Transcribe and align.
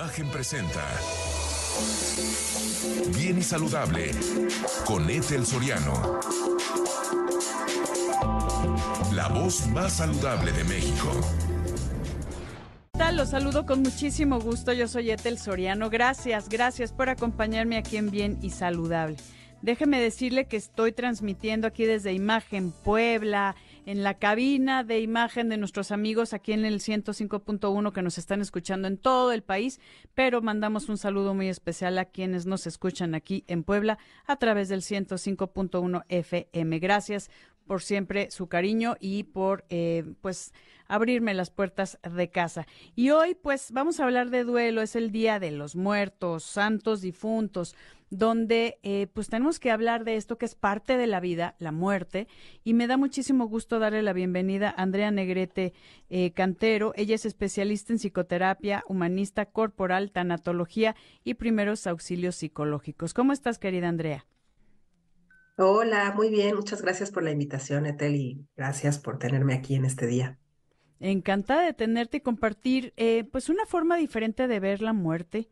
Imagen 0.00 0.28
presenta 0.28 0.80
Bien 3.14 3.36
y 3.36 3.42
Saludable 3.42 4.12
con 4.86 5.10
Ethel 5.10 5.44
Soriano. 5.44 6.20
La 9.12 9.28
voz 9.28 9.66
más 9.66 9.92
saludable 9.92 10.52
de 10.52 10.64
México. 10.64 11.12
Los 13.12 13.28
saludo 13.28 13.66
con 13.66 13.82
muchísimo 13.82 14.40
gusto. 14.40 14.72
Yo 14.72 14.88
soy 14.88 15.10
Ethel 15.10 15.36
Soriano. 15.36 15.90
Gracias, 15.90 16.48
gracias 16.48 16.92
por 16.92 17.10
acompañarme 17.10 17.76
aquí 17.76 17.98
en 17.98 18.10
Bien 18.10 18.38
y 18.40 18.48
Saludable. 18.50 19.18
Déjeme 19.60 20.00
decirle 20.00 20.46
que 20.46 20.56
estoy 20.56 20.92
transmitiendo 20.92 21.66
aquí 21.66 21.84
desde 21.84 22.14
Imagen 22.14 22.72
Puebla, 22.72 23.54
en 23.86 24.02
la 24.02 24.14
cabina 24.14 24.84
de 24.84 25.00
imagen 25.00 25.48
de 25.48 25.56
nuestros 25.56 25.90
amigos 25.90 26.32
aquí 26.32 26.52
en 26.52 26.64
el 26.64 26.80
105.1 26.80 27.92
que 27.92 28.02
nos 28.02 28.18
están 28.18 28.40
escuchando 28.40 28.88
en 28.88 28.98
todo 28.98 29.32
el 29.32 29.42
país, 29.42 29.80
pero 30.14 30.42
mandamos 30.42 30.88
un 30.88 30.98
saludo 30.98 31.34
muy 31.34 31.48
especial 31.48 31.98
a 31.98 32.04
quienes 32.04 32.46
nos 32.46 32.66
escuchan 32.66 33.14
aquí 33.14 33.44
en 33.46 33.62
Puebla 33.62 33.98
a 34.26 34.36
través 34.36 34.68
del 34.68 34.82
105.1 34.82 36.04
FM. 36.08 36.78
Gracias 36.78 37.30
por 37.70 37.82
siempre 37.82 38.32
su 38.32 38.48
cariño 38.48 38.96
y 38.98 39.22
por 39.22 39.64
eh, 39.68 40.02
pues 40.22 40.52
abrirme 40.88 41.34
las 41.34 41.50
puertas 41.50 42.00
de 42.02 42.28
casa. 42.28 42.66
Y 42.96 43.10
hoy 43.10 43.36
pues 43.40 43.70
vamos 43.70 44.00
a 44.00 44.04
hablar 44.06 44.30
de 44.30 44.42
duelo, 44.42 44.82
es 44.82 44.96
el 44.96 45.12
Día 45.12 45.38
de 45.38 45.52
los 45.52 45.76
Muertos, 45.76 46.42
Santos 46.42 47.00
Difuntos 47.00 47.76
donde 48.10 48.80
eh, 48.82 49.06
pues 49.14 49.28
tenemos 49.28 49.60
que 49.60 49.70
hablar 49.70 50.02
de 50.02 50.16
esto 50.16 50.36
que 50.36 50.46
es 50.46 50.56
parte 50.56 50.96
de 50.96 51.06
la 51.06 51.20
vida, 51.20 51.54
la 51.60 51.70
muerte, 51.70 52.26
y 52.64 52.74
me 52.74 52.88
da 52.88 52.96
muchísimo 52.96 53.46
gusto 53.46 53.78
darle 53.78 54.02
la 54.02 54.12
bienvenida 54.12 54.74
a 54.76 54.82
Andrea 54.82 55.12
Negrete 55.12 55.72
eh, 56.08 56.32
Cantero. 56.32 56.92
Ella 56.96 57.14
es 57.14 57.24
especialista 57.24 57.92
en 57.92 58.00
psicoterapia, 58.00 58.82
humanista 58.88 59.46
corporal, 59.46 60.10
tanatología 60.10 60.96
y 61.22 61.34
primeros 61.34 61.86
auxilios 61.86 62.34
psicológicos. 62.34 63.14
¿Cómo 63.14 63.32
estás, 63.32 63.60
querida 63.60 63.88
Andrea? 63.88 64.26
Hola, 65.62 66.14
muy 66.16 66.30
bien. 66.30 66.56
Muchas 66.56 66.80
gracias 66.80 67.10
por 67.10 67.22
la 67.22 67.32
invitación, 67.32 67.84
Etel, 67.84 68.16
y 68.16 68.46
gracias 68.56 68.98
por 68.98 69.18
tenerme 69.18 69.52
aquí 69.52 69.74
en 69.74 69.84
este 69.84 70.06
día. 70.06 70.38
Encantada 71.00 71.60
de 71.60 71.74
tenerte 71.74 72.16
y 72.16 72.20
compartir, 72.20 72.94
eh, 72.96 73.24
pues, 73.30 73.50
una 73.50 73.66
forma 73.66 73.96
diferente 73.96 74.48
de 74.48 74.58
ver 74.58 74.80
la 74.80 74.94
muerte, 74.94 75.50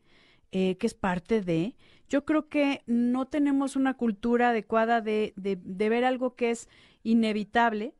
que 0.51 0.79
es 0.81 0.95
parte 0.95 1.43
de, 1.43 1.77
yo 2.09 2.25
creo 2.25 2.49
que 2.49 2.83
no 2.87 3.27
tenemos 3.27 3.77
una 3.77 3.99
cultura 3.99 4.49
adecuada 4.49 5.03
de, 5.03 5.35
de, 5.37 5.89
ver 5.91 6.07
algo 6.07 6.37
que 6.37 6.53
es 6.53 6.71
inevitable, 7.03 7.95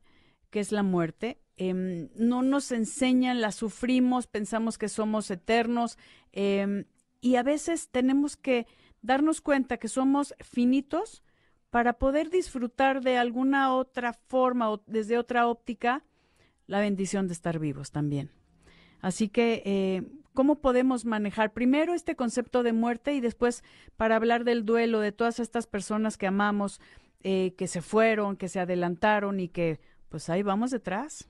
que 0.49 0.61
es 0.61 0.71
la 0.71 0.81
muerte. 0.81 1.39
Em, 1.57 2.09
no 2.15 2.41
nos 2.41 2.71
enseñan, 2.71 3.39
la 3.39 3.51
sufrimos, 3.51 4.25
pensamos 4.25 4.79
que 4.79 4.89
somos 4.89 5.29
eternos 5.29 5.99
em, 6.31 6.85
y 7.21 7.35
a 7.35 7.43
veces 7.43 7.89
tenemos 7.89 8.35
que 8.35 8.65
darnos 9.03 9.41
cuenta 9.41 9.77
que 9.77 9.89
somos 9.89 10.33
finitos 10.39 11.21
para 11.69 11.93
poder 11.93 12.29
disfrutar 12.29 13.01
de 13.01 13.17
alguna 13.17 13.75
otra 13.75 14.13
forma 14.13 14.71
o 14.71 14.81
desde 14.87 15.17
otra 15.17 15.47
óptica 15.47 16.03
la 16.67 16.79
bendición 16.79 17.27
de 17.27 17.33
estar 17.33 17.59
vivos 17.59 17.91
también. 17.91 18.31
Así 19.01 19.29
que 19.29 19.63
eh, 19.65 20.03
cómo 20.33 20.61
podemos 20.61 21.05
manejar 21.05 21.53
primero 21.53 21.93
este 21.93 22.15
concepto 22.15 22.63
de 22.63 22.73
muerte 22.73 23.13
y 23.13 23.21
después 23.21 23.63
para 23.97 24.15
hablar 24.15 24.43
del 24.43 24.65
duelo 24.65 24.99
de 24.99 25.11
todas 25.11 25.39
estas 25.39 25.67
personas 25.67 26.17
que 26.17 26.27
amamos, 26.27 26.81
eh, 27.23 27.53
que 27.57 27.67
se 27.67 27.81
fueron, 27.81 28.37
que 28.37 28.49
se 28.49 28.59
adelantaron 28.59 29.39
y 29.39 29.49
que 29.49 29.79
pues 30.09 30.29
ahí 30.29 30.43
vamos 30.43 30.71
detrás. 30.71 31.27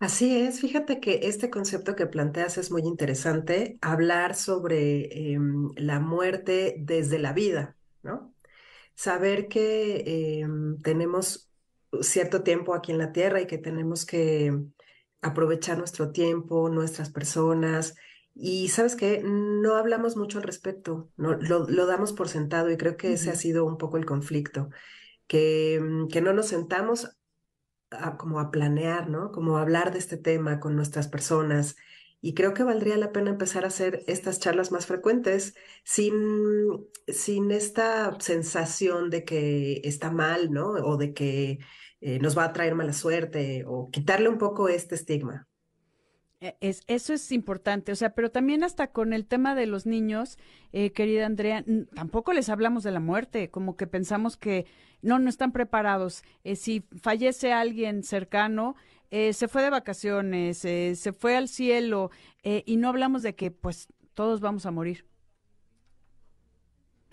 Así 0.00 0.36
es, 0.36 0.60
fíjate 0.60 1.00
que 1.00 1.20
este 1.22 1.48
concepto 1.48 1.96
que 1.96 2.06
planteas 2.06 2.58
es 2.58 2.70
muy 2.70 2.82
interesante, 2.82 3.78
hablar 3.80 4.34
sobre 4.34 5.32
em, 5.32 5.70
la 5.76 5.98
muerte 6.00 6.76
desde 6.78 7.18
la 7.18 7.32
vida, 7.32 7.76
¿no? 8.02 8.33
Saber 8.94 9.48
que 9.48 10.40
em, 10.40 10.78
tenemos 10.78 11.50
cierto 12.00 12.42
tiempo 12.42 12.74
aquí 12.74 12.92
en 12.92 12.98
la 12.98 13.12
tierra 13.12 13.40
y 13.40 13.46
que 13.46 13.58
tenemos 13.58 14.06
que 14.06 14.52
aprovechar 15.22 15.78
nuestro 15.78 16.12
tiempo, 16.12 16.68
nuestras 16.68 17.10
personas. 17.10 17.94
Y 18.34 18.68
sabes 18.68 18.96
que 18.96 19.22
no 19.24 19.76
hablamos 19.76 20.16
mucho 20.16 20.38
al 20.38 20.44
respecto, 20.44 21.10
no, 21.16 21.34
lo, 21.34 21.86
damos 21.86 22.12
por 22.12 22.28
sentado 22.28 22.70
y 22.70 22.76
creo 22.76 22.96
que 22.96 23.12
ese 23.12 23.30
ha 23.30 23.36
sido 23.36 23.64
un 23.64 23.78
poco 23.78 23.96
el 23.96 24.06
conflicto, 24.06 24.70
que, 25.28 25.80
mm, 25.80 26.08
que 26.08 26.20
no 26.20 26.32
nos 26.32 26.48
sentamos 26.48 27.16
a, 27.90 28.16
como 28.16 28.40
a 28.40 28.50
planear, 28.50 29.08
¿no? 29.08 29.30
Como 29.30 29.56
a 29.56 29.62
hablar 29.62 29.92
de 29.92 29.98
este 29.98 30.16
tema 30.16 30.60
con 30.60 30.74
nuestras 30.76 31.08
personas. 31.08 31.76
Y 32.26 32.32
creo 32.32 32.54
que 32.54 32.62
valdría 32.62 32.96
la 32.96 33.12
pena 33.12 33.28
empezar 33.28 33.64
a 33.64 33.66
hacer 33.66 34.02
estas 34.06 34.40
charlas 34.40 34.72
más 34.72 34.86
frecuentes 34.86 35.54
sin, 35.82 36.14
sin 37.06 37.50
esta 37.50 38.18
sensación 38.18 39.10
de 39.10 39.26
que 39.26 39.82
está 39.84 40.10
mal, 40.10 40.50
¿no? 40.50 40.68
O 40.68 40.96
de 40.96 41.12
que 41.12 41.58
eh, 42.00 42.18
nos 42.20 42.34
va 42.34 42.44
a 42.44 42.52
traer 42.54 42.76
mala 42.76 42.94
suerte 42.94 43.64
o 43.66 43.90
quitarle 43.90 44.30
un 44.30 44.38
poco 44.38 44.70
este 44.70 44.94
estigma. 44.94 45.46
E, 46.40 46.56
es, 46.60 46.84
eso 46.86 47.12
es 47.12 47.30
importante, 47.30 47.92
o 47.92 47.94
sea, 47.94 48.14
pero 48.14 48.30
también 48.30 48.64
hasta 48.64 48.86
con 48.86 49.12
el 49.12 49.26
tema 49.26 49.54
de 49.54 49.66
los 49.66 49.84
niños, 49.84 50.38
eh, 50.72 50.92
querida 50.92 51.26
Andrea, 51.26 51.62
tampoco 51.94 52.32
les 52.32 52.48
hablamos 52.48 52.84
de 52.84 52.90
la 52.90 53.00
muerte, 53.00 53.50
como 53.50 53.76
que 53.76 53.86
pensamos 53.86 54.38
que 54.38 54.64
no, 55.02 55.18
no 55.18 55.28
están 55.28 55.52
preparados. 55.52 56.24
Eh, 56.42 56.56
si 56.56 56.86
fallece 57.02 57.52
alguien 57.52 58.02
cercano, 58.02 58.76
se 59.10 59.48
fue 59.48 59.62
de 59.62 59.70
vacaciones, 59.70 60.58
se 60.58 61.12
fue 61.18 61.36
al 61.36 61.48
cielo 61.48 62.10
y 62.42 62.76
no 62.76 62.88
hablamos 62.88 63.22
de 63.22 63.34
que 63.34 63.50
pues 63.50 63.88
todos 64.14 64.40
vamos 64.40 64.66
a 64.66 64.70
morir. 64.70 65.06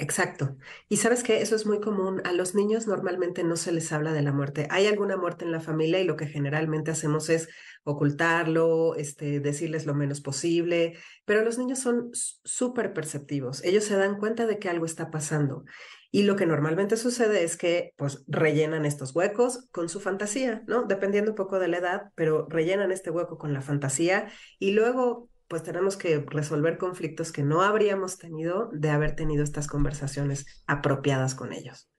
Exacto. 0.02 0.58
Y 0.90 0.98
sabes 0.98 1.22
que 1.22 1.44
eso 1.44 1.56
es 1.56 1.68
muy 1.68 1.80
común. 1.80 2.24
A 2.26 2.32
los 2.34 2.56
niños 2.56 2.88
normalmente 2.88 3.44
no 3.44 3.56
se 3.56 3.72
les 3.72 3.92
habla 3.92 4.14
de 4.14 4.24
la 4.24 4.32
muerte. 4.32 4.68
Hay 4.72 4.88
alguna 4.88 5.16
muerte 5.16 5.46
en 5.46 5.52
la 5.52 5.62
familia 5.62 6.00
y 6.00 6.06
lo 6.06 6.16
que 6.16 6.26
generalmente 6.26 6.90
hacemos 6.90 7.30
es 7.30 7.50
ocultarlo, 7.84 8.96
este, 8.96 9.40
decirles 9.40 9.86
lo 9.86 9.94
menos 9.94 10.20
posible, 10.20 10.98
pero 11.26 11.46
los 11.46 11.60
niños 11.60 11.78
son 11.78 12.10
súper 12.14 12.94
perceptivos. 12.94 13.64
Ellos 13.64 13.84
se 13.84 13.96
dan 13.96 14.18
cuenta 14.18 14.48
de 14.48 14.58
que 14.58 14.70
algo 14.70 14.86
está 14.86 15.12
pasando. 15.12 15.66
Y 16.12 16.24
lo 16.24 16.36
que 16.36 16.46
normalmente 16.46 16.98
sucede 16.98 17.44
es 17.44 17.56
que 17.56 17.94
pues 17.96 18.24
rellenan 18.28 18.86
estos 18.86 19.16
huecos 19.16 19.70
con 19.72 19.88
su 19.88 20.02
fantasía, 20.02 20.64
¿no? 20.68 20.84
Dependiendo 20.84 21.32
un 21.32 21.38
poco 21.38 21.58
de 21.58 21.70
la 21.70 21.78
edad, 21.78 22.12
pero 22.16 22.48
rellenan 22.50 22.92
este 22.92 23.12
hueco 23.12 23.38
con 23.38 23.54
la 23.54 23.62
fantasía 23.62 24.28
y 24.60 24.72
luego 24.72 25.30
pues 25.48 25.64
tenemos 25.64 25.98
que 25.98 26.24
resolver 26.28 26.78
conflictos 26.78 27.32
que 27.32 27.44
no 27.44 27.62
habríamos 27.62 28.18
tenido 28.18 28.70
de 28.72 28.90
haber 28.90 29.16
tenido 29.16 29.44
estas 29.44 29.68
conversaciones 29.68 30.46
apropiadas 30.66 31.36
con 31.36 31.52
ellos. 31.52 31.90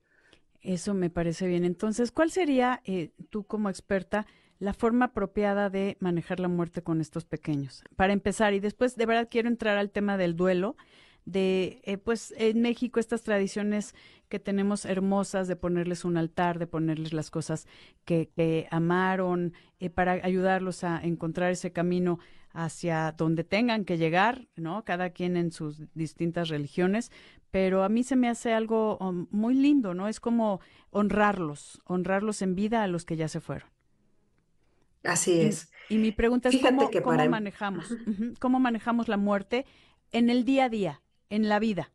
Eso 0.62 0.94
me 0.94 1.10
parece 1.10 1.46
bien. 1.46 1.64
Entonces, 1.64 2.12
¿cuál 2.12 2.30
sería, 2.30 2.80
eh, 2.84 3.10
tú 3.30 3.44
como 3.44 3.68
experta, 3.68 4.26
la 4.58 4.72
forma 4.72 5.06
apropiada 5.06 5.68
de 5.70 5.96
manejar 6.00 6.40
la 6.40 6.48
muerte 6.48 6.82
con 6.82 7.00
estos 7.00 7.24
pequeños? 7.24 7.84
Para 7.96 8.12
empezar, 8.12 8.54
y 8.54 8.60
después 8.60 8.96
de 8.96 9.06
verdad 9.06 9.28
quiero 9.30 9.48
entrar 9.48 9.76
al 9.76 9.90
tema 9.90 10.16
del 10.16 10.36
duelo, 10.36 10.76
de, 11.24 11.80
eh, 11.84 11.98
pues 11.98 12.34
en 12.36 12.62
México 12.62 13.00
estas 13.00 13.22
tradiciones 13.22 13.94
que 14.28 14.38
tenemos 14.38 14.84
hermosas 14.84 15.46
de 15.48 15.56
ponerles 15.56 16.04
un 16.04 16.16
altar, 16.16 16.58
de 16.58 16.66
ponerles 16.66 17.12
las 17.12 17.30
cosas 17.30 17.66
que, 18.04 18.66
amaron, 18.70 19.52
eh, 19.78 19.90
para 19.90 20.12
ayudarlos 20.12 20.84
a 20.84 21.00
encontrar 21.02 21.52
ese 21.52 21.72
camino 21.72 22.18
hacia 22.52 23.12
donde 23.12 23.44
tengan 23.44 23.84
que 23.84 23.98
llegar, 23.98 24.48
¿no? 24.56 24.84
Cada 24.84 25.10
quien 25.10 25.36
en 25.36 25.52
sus 25.52 25.82
distintas 25.94 26.48
religiones, 26.48 27.10
pero 27.50 27.82
a 27.82 27.88
mí 27.88 28.02
se 28.02 28.16
me 28.16 28.28
hace 28.28 28.52
algo 28.52 28.98
um, 28.98 29.26
muy 29.30 29.54
lindo, 29.54 29.94
¿no? 29.94 30.08
Es 30.08 30.20
como 30.20 30.60
honrarlos, 30.90 31.82
honrarlos 31.84 32.42
en 32.42 32.54
vida 32.54 32.82
a 32.82 32.88
los 32.88 33.04
que 33.04 33.16
ya 33.16 33.28
se 33.28 33.40
fueron. 33.40 33.68
Así 35.04 35.40
es. 35.40 35.70
Y, 35.88 35.98
mi 35.98 36.12
pregunta 36.12 36.48
es 36.48 36.58
cómo, 36.58 36.90
cómo 37.02 37.28
manejamos, 37.28 37.94
cómo 38.38 38.60
manejamos 38.60 39.08
la 39.08 39.16
muerte 39.16 39.66
en 40.12 40.30
el 40.30 40.44
día 40.44 40.64
a 40.64 40.68
día, 40.68 41.02
en 41.32 41.48
la 41.48 41.58
vida. 41.58 41.90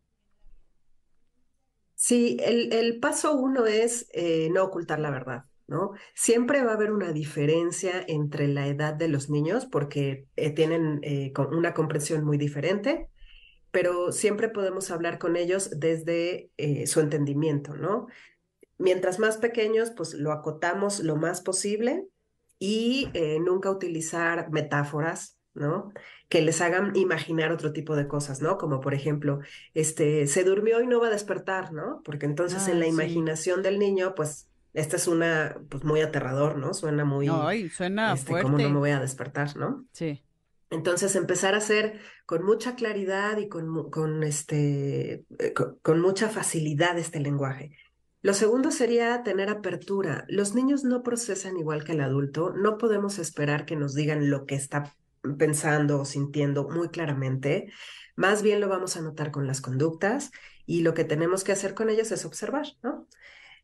Sí, 1.94 2.38
el, 2.42 3.00
paso 3.00 3.36
uno 3.36 3.68
es 3.68 4.10
eh, 4.14 4.50
no 4.52 4.64
ocultar 4.64 5.00
la 5.00 5.12
verdad. 5.12 5.46
¿no? 5.68 5.92
Siempre 6.16 6.64
va 6.64 6.72
a 6.72 6.76
haber 6.76 6.92
una 6.92 7.12
diferencia 7.12 8.04
entre 8.08 8.48
la 8.48 8.68
edad 8.68 8.94
de 8.94 9.10
los 9.10 9.30
niños 9.30 9.66
porque 9.66 10.28
eh, 10.38 10.52
tienen 10.52 11.02
eh, 11.04 11.34
una 11.52 11.74
comprensión 11.74 12.24
muy 12.24 12.38
diferente, 12.38 13.10
pero 13.70 14.12
siempre 14.12 14.50
podemos 14.50 14.90
hablar 14.92 15.20
con 15.20 15.36
ellos 15.36 15.70
desde 15.78 16.52
su 16.86 17.02
entendimiento, 17.02 17.76
¿no? 17.76 18.08
Mientras 18.78 19.20
más 19.20 19.38
pequeños, 19.38 19.92
pues 19.92 20.14
lo 20.14 20.32
acotamos 20.32 21.02
lo 21.02 21.18
más 21.18 21.42
posible 21.42 22.08
y 22.60 23.10
nunca 23.42 23.70
utilizar 23.70 24.50
metáforas, 24.52 25.37
¿no? 25.58 25.92
Que 26.30 26.42
les 26.42 26.62
hagan 26.62 26.96
imaginar 26.96 27.52
otro 27.52 27.74
tipo 27.74 27.96
de 27.96 28.08
cosas, 28.08 28.42
¿no? 28.42 28.58
Como 28.58 28.80
por 28.80 28.94
ejemplo, 28.94 29.40
este, 29.74 30.28
se 30.28 30.44
durmió 30.44 30.82
y 30.82 30.88
no 30.88 31.00
va 31.00 31.08
a 31.08 31.12
despertar, 31.12 31.74
¿no? 31.74 32.02
Porque 32.04 32.26
entonces 32.26 32.68
en 32.68 32.80
la 32.80 32.88
imaginación 32.88 33.62
del 33.62 33.80
niño, 33.80 34.16
pues 34.16 34.48
esta 34.74 34.96
es 34.96 35.08
una, 35.08 35.58
pues 35.70 35.84
muy 35.84 36.02
aterrador, 36.02 36.58
¿no? 36.58 36.74
Suena 36.74 37.04
muy... 37.04 37.28
Ay, 37.32 37.70
suena 37.70 38.14
este, 38.14 38.28
fuerte. 38.28 38.44
Como 38.44 38.58
no 38.60 38.70
me 38.70 38.78
voy 38.78 38.92
a 38.92 39.00
despertar, 39.00 39.58
¿no? 39.58 39.86
Sí. 39.92 40.24
Entonces, 40.70 41.16
empezar 41.16 41.56
a 41.56 41.60
hacer 41.60 42.00
con 42.26 42.44
mucha 42.44 42.76
claridad 42.76 43.38
y 43.38 43.48
con, 43.48 43.90
con 43.90 44.24
este, 44.24 45.26
eh, 45.40 45.54
con, 45.82 46.02
mucha 46.02 46.30
facilidad 46.30 46.98
este 46.98 47.20
lenguaje. 47.20 47.72
Lo 48.22 48.34
segundo 48.34 48.72
sería 48.72 49.24
tener 49.24 49.50
apertura. 49.50 50.26
Los 50.28 50.54
niños 50.56 50.84
no 50.84 51.04
procesan 51.04 51.58
igual 51.58 51.84
que 51.86 51.94
el 51.94 52.02
adulto. 52.02 52.52
No 52.52 52.78
podemos 52.78 53.18
esperar 53.18 53.66
que 53.66 53.78
nos 53.78 53.94
digan 53.94 54.30
lo 54.30 54.46
que 54.46 54.56
está 54.56 54.94
pensando 55.36 56.02
o 56.02 56.06
sintiendo 56.06 56.70
muy 56.70 56.90
claramente. 56.90 57.72
Más 58.16 58.42
bien 58.42 58.62
lo 58.62 58.70
vamos 58.70 58.98
a 58.98 59.02
notar 59.02 59.32
con 59.32 59.48
las 59.48 59.62
conductas 59.62 60.32
y 60.66 60.82
lo 60.82 60.94
que 60.94 61.04
tenemos 61.04 61.44
que 61.44 61.52
hacer 61.52 61.74
con 61.74 61.90
ellos 61.90 62.12
es 62.12 62.26
observar, 62.26 62.68
¿no? 62.84 63.08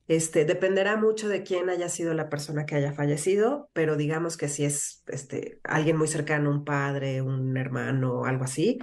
Este, 0.07 0.43
dependerá 0.43 0.97
mucho 0.97 1.29
de 1.29 1.43
quién 1.43 1.69
haya 1.69 1.87
sido 1.87 2.13
la 2.13 2.27
persona 2.29 2.65
que 2.65 2.75
haya 2.75 2.91
fallecido, 2.91 3.69
pero 3.71 3.95
digamos 3.95 4.35
que 4.35 4.49
si 4.49 4.65
es 4.65 5.01
este, 5.07 5.61
alguien 5.63 5.95
muy 5.95 6.09
cercano, 6.09 6.49
un 6.49 6.65
padre, 6.65 7.21
un 7.21 7.55
hermano, 7.55 8.25
algo 8.25 8.43
así, 8.43 8.79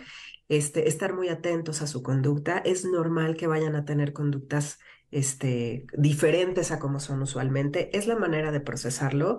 este, 0.48 0.88
estar 0.88 1.14
muy 1.14 1.28
atentos 1.28 1.82
a 1.82 1.86
su 1.86 2.02
conducta. 2.02 2.58
Es 2.58 2.84
normal 2.84 3.36
que 3.36 3.46
vayan 3.46 3.76
a 3.76 3.84
tener 3.84 4.12
conductas 4.14 4.78
este, 5.10 5.86
diferentes 5.92 6.70
a 6.72 6.78
como 6.78 7.00
son 7.00 7.22
usualmente. 7.22 7.96
Es 7.96 8.06
la 8.06 8.16
manera 8.16 8.50
de 8.50 8.60
procesarlo. 8.60 9.38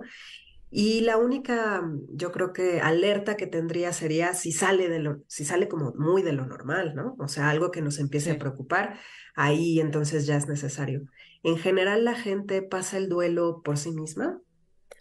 Y 0.74 1.02
la 1.02 1.18
única, 1.18 1.82
yo 2.08 2.32
creo 2.32 2.54
que 2.54 2.80
alerta 2.80 3.36
que 3.36 3.46
tendría 3.46 3.92
sería 3.92 4.32
si 4.32 4.52
sale 4.52 4.88
de 4.88 5.00
lo, 5.00 5.22
si 5.26 5.44
sale 5.44 5.68
como 5.68 5.92
muy 5.98 6.22
de 6.22 6.32
lo 6.32 6.46
normal, 6.46 6.94
¿no? 6.94 7.14
O 7.18 7.28
sea, 7.28 7.50
algo 7.50 7.70
que 7.70 7.82
nos 7.82 7.98
empiece 7.98 8.30
a 8.30 8.38
preocupar, 8.38 8.98
ahí 9.34 9.80
entonces 9.80 10.24
ya 10.24 10.34
es 10.38 10.48
necesario. 10.48 11.02
En 11.42 11.58
general 11.58 12.06
la 12.06 12.14
gente 12.14 12.62
pasa 12.62 12.96
el 12.96 13.10
duelo 13.10 13.60
por 13.62 13.76
sí 13.76 13.90
misma. 13.90 14.40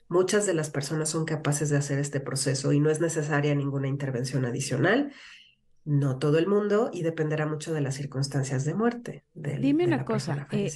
Muchas 0.09 0.45
de 0.45 0.53
las 0.53 0.69
personas 0.69 1.07
son 1.07 1.23
capaces 1.23 1.69
de 1.69 1.77
hacer 1.77 1.99
este 1.99 2.19
proceso 2.19 2.73
y 2.73 2.81
no 2.81 2.89
es 2.89 2.99
necesaria 2.99 3.55
ninguna 3.55 3.87
intervención 3.87 4.43
adicional. 4.43 5.13
No 5.85 6.19
todo 6.19 6.37
el 6.37 6.47
mundo 6.47 6.89
y 6.91 7.03
dependerá 7.03 7.45
mucho 7.45 7.73
de 7.73 7.79
las 7.79 7.95
circunstancias 7.95 8.65
de 8.65 8.73
muerte. 8.73 9.23
Dime 9.33 9.85
una 9.85 10.03
cosa, 10.03 10.49
eh, 10.51 10.69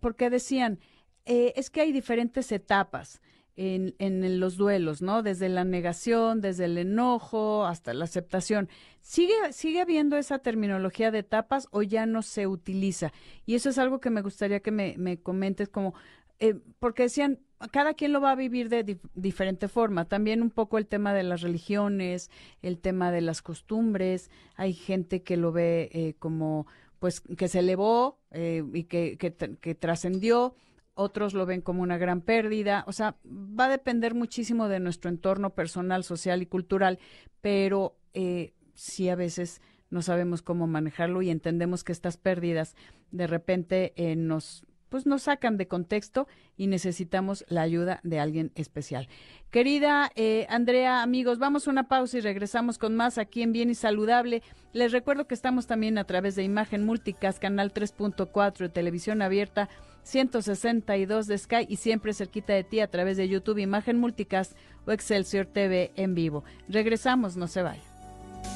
porque 0.00 0.28
decían, 0.28 0.80
eh, 1.24 1.52
es 1.54 1.70
que 1.70 1.82
hay 1.82 1.92
diferentes 1.92 2.50
etapas. 2.50 3.20
En, 3.56 3.94
en, 3.98 4.40
los 4.40 4.56
duelos, 4.56 5.02
¿no? 5.02 5.22
Desde 5.22 5.50
la 5.50 5.64
negación, 5.64 6.40
desde 6.40 6.64
el 6.64 6.78
enojo 6.78 7.66
hasta 7.66 7.92
la 7.92 8.04
aceptación. 8.04 8.70
¿Sigue, 9.02 9.34
¿Sigue 9.52 9.80
habiendo 9.82 10.16
esa 10.16 10.38
terminología 10.38 11.10
de 11.10 11.18
etapas 11.18 11.68
o 11.70 11.82
ya 11.82 12.06
no 12.06 12.22
se 12.22 12.46
utiliza? 12.46 13.12
Y 13.44 13.56
eso 13.56 13.68
es 13.68 13.76
algo 13.76 14.00
que 14.00 14.08
me 14.08 14.22
gustaría 14.22 14.60
que 14.60 14.70
me, 14.70 14.94
me 14.96 15.20
comentes 15.20 15.68
como, 15.68 15.94
eh, 16.38 16.54
porque 16.78 17.02
decían, 17.04 17.38
cada 17.70 17.94
quien 17.94 18.12
lo 18.12 18.20
va 18.20 18.30
a 18.32 18.36
vivir 18.36 18.70
de 18.70 18.98
diferente 19.14 19.68
forma. 19.68 20.06
También 20.06 20.42
un 20.42 20.50
poco 20.50 20.78
el 20.78 20.86
tema 20.86 21.12
de 21.12 21.22
las 21.22 21.42
religiones, 21.42 22.30
el 22.62 22.78
tema 22.78 23.12
de 23.12 23.20
las 23.20 23.42
costumbres. 23.42 24.30
Hay 24.56 24.72
gente 24.72 25.22
que 25.22 25.36
lo 25.36 25.52
ve 25.52 25.90
eh, 25.92 26.14
como, 26.18 26.66
pues, 26.98 27.20
que 27.20 27.48
se 27.48 27.58
elevó 27.58 28.18
eh, 28.30 28.64
y 28.72 28.84
que, 28.84 29.18
que 29.18 29.74
trascendió 29.74 30.54
otros 31.00 31.34
lo 31.34 31.46
ven 31.46 31.62
como 31.62 31.82
una 31.82 31.98
gran 31.98 32.20
pérdida, 32.20 32.84
o 32.86 32.92
sea, 32.92 33.16
va 33.24 33.66
a 33.66 33.70
depender 33.70 34.14
muchísimo 34.14 34.68
de 34.68 34.80
nuestro 34.80 35.10
entorno 35.10 35.50
personal, 35.50 36.04
social 36.04 36.42
y 36.42 36.46
cultural, 36.46 36.98
pero 37.40 37.96
eh, 38.12 38.52
sí 38.74 39.08
a 39.08 39.16
veces 39.16 39.60
no 39.88 40.02
sabemos 40.02 40.42
cómo 40.42 40.66
manejarlo 40.66 41.22
y 41.22 41.30
entendemos 41.30 41.84
que 41.84 41.92
estas 41.92 42.16
pérdidas 42.16 42.76
de 43.10 43.26
repente 43.26 43.92
eh, 43.96 44.14
nos 44.14 44.64
pues 44.90 45.06
nos 45.06 45.22
sacan 45.22 45.56
de 45.56 45.66
contexto 45.66 46.28
y 46.58 46.66
necesitamos 46.66 47.46
la 47.48 47.62
ayuda 47.62 48.00
de 48.02 48.20
alguien 48.20 48.52
especial. 48.54 49.08
Querida 49.50 50.10
eh, 50.14 50.46
Andrea, 50.50 51.02
amigos, 51.02 51.38
vamos 51.38 51.66
a 51.66 51.70
una 51.70 51.88
pausa 51.88 52.18
y 52.18 52.20
regresamos 52.20 52.76
con 52.76 52.94
más 52.94 53.16
aquí 53.16 53.42
en 53.42 53.52
Bien 53.52 53.70
y 53.70 53.74
Saludable. 53.74 54.42
Les 54.74 54.92
recuerdo 54.92 55.26
que 55.26 55.34
estamos 55.34 55.66
también 55.66 55.96
a 55.96 56.04
través 56.04 56.36
de 56.36 56.42
Imagen 56.42 56.84
Multicast, 56.84 57.38
Canal 57.38 57.72
3.4 57.72 58.58
de 58.58 58.68
Televisión 58.68 59.22
Abierta 59.22 59.70
162 60.02 61.26
de 61.26 61.38
Sky 61.38 61.66
y 61.68 61.76
siempre 61.76 62.14
cerquita 62.14 62.52
de 62.52 62.64
ti 62.64 62.80
a 62.80 62.88
través 62.88 63.16
de 63.16 63.28
YouTube, 63.28 63.58
Imagen 63.58 63.98
Multicast 63.98 64.56
o 64.86 64.92
Excelsior 64.92 65.46
TV 65.46 65.92
en 65.96 66.14
vivo. 66.14 66.44
Regresamos, 66.68 67.36
no 67.36 67.46
se 67.46 67.62
vaya. 67.62 67.82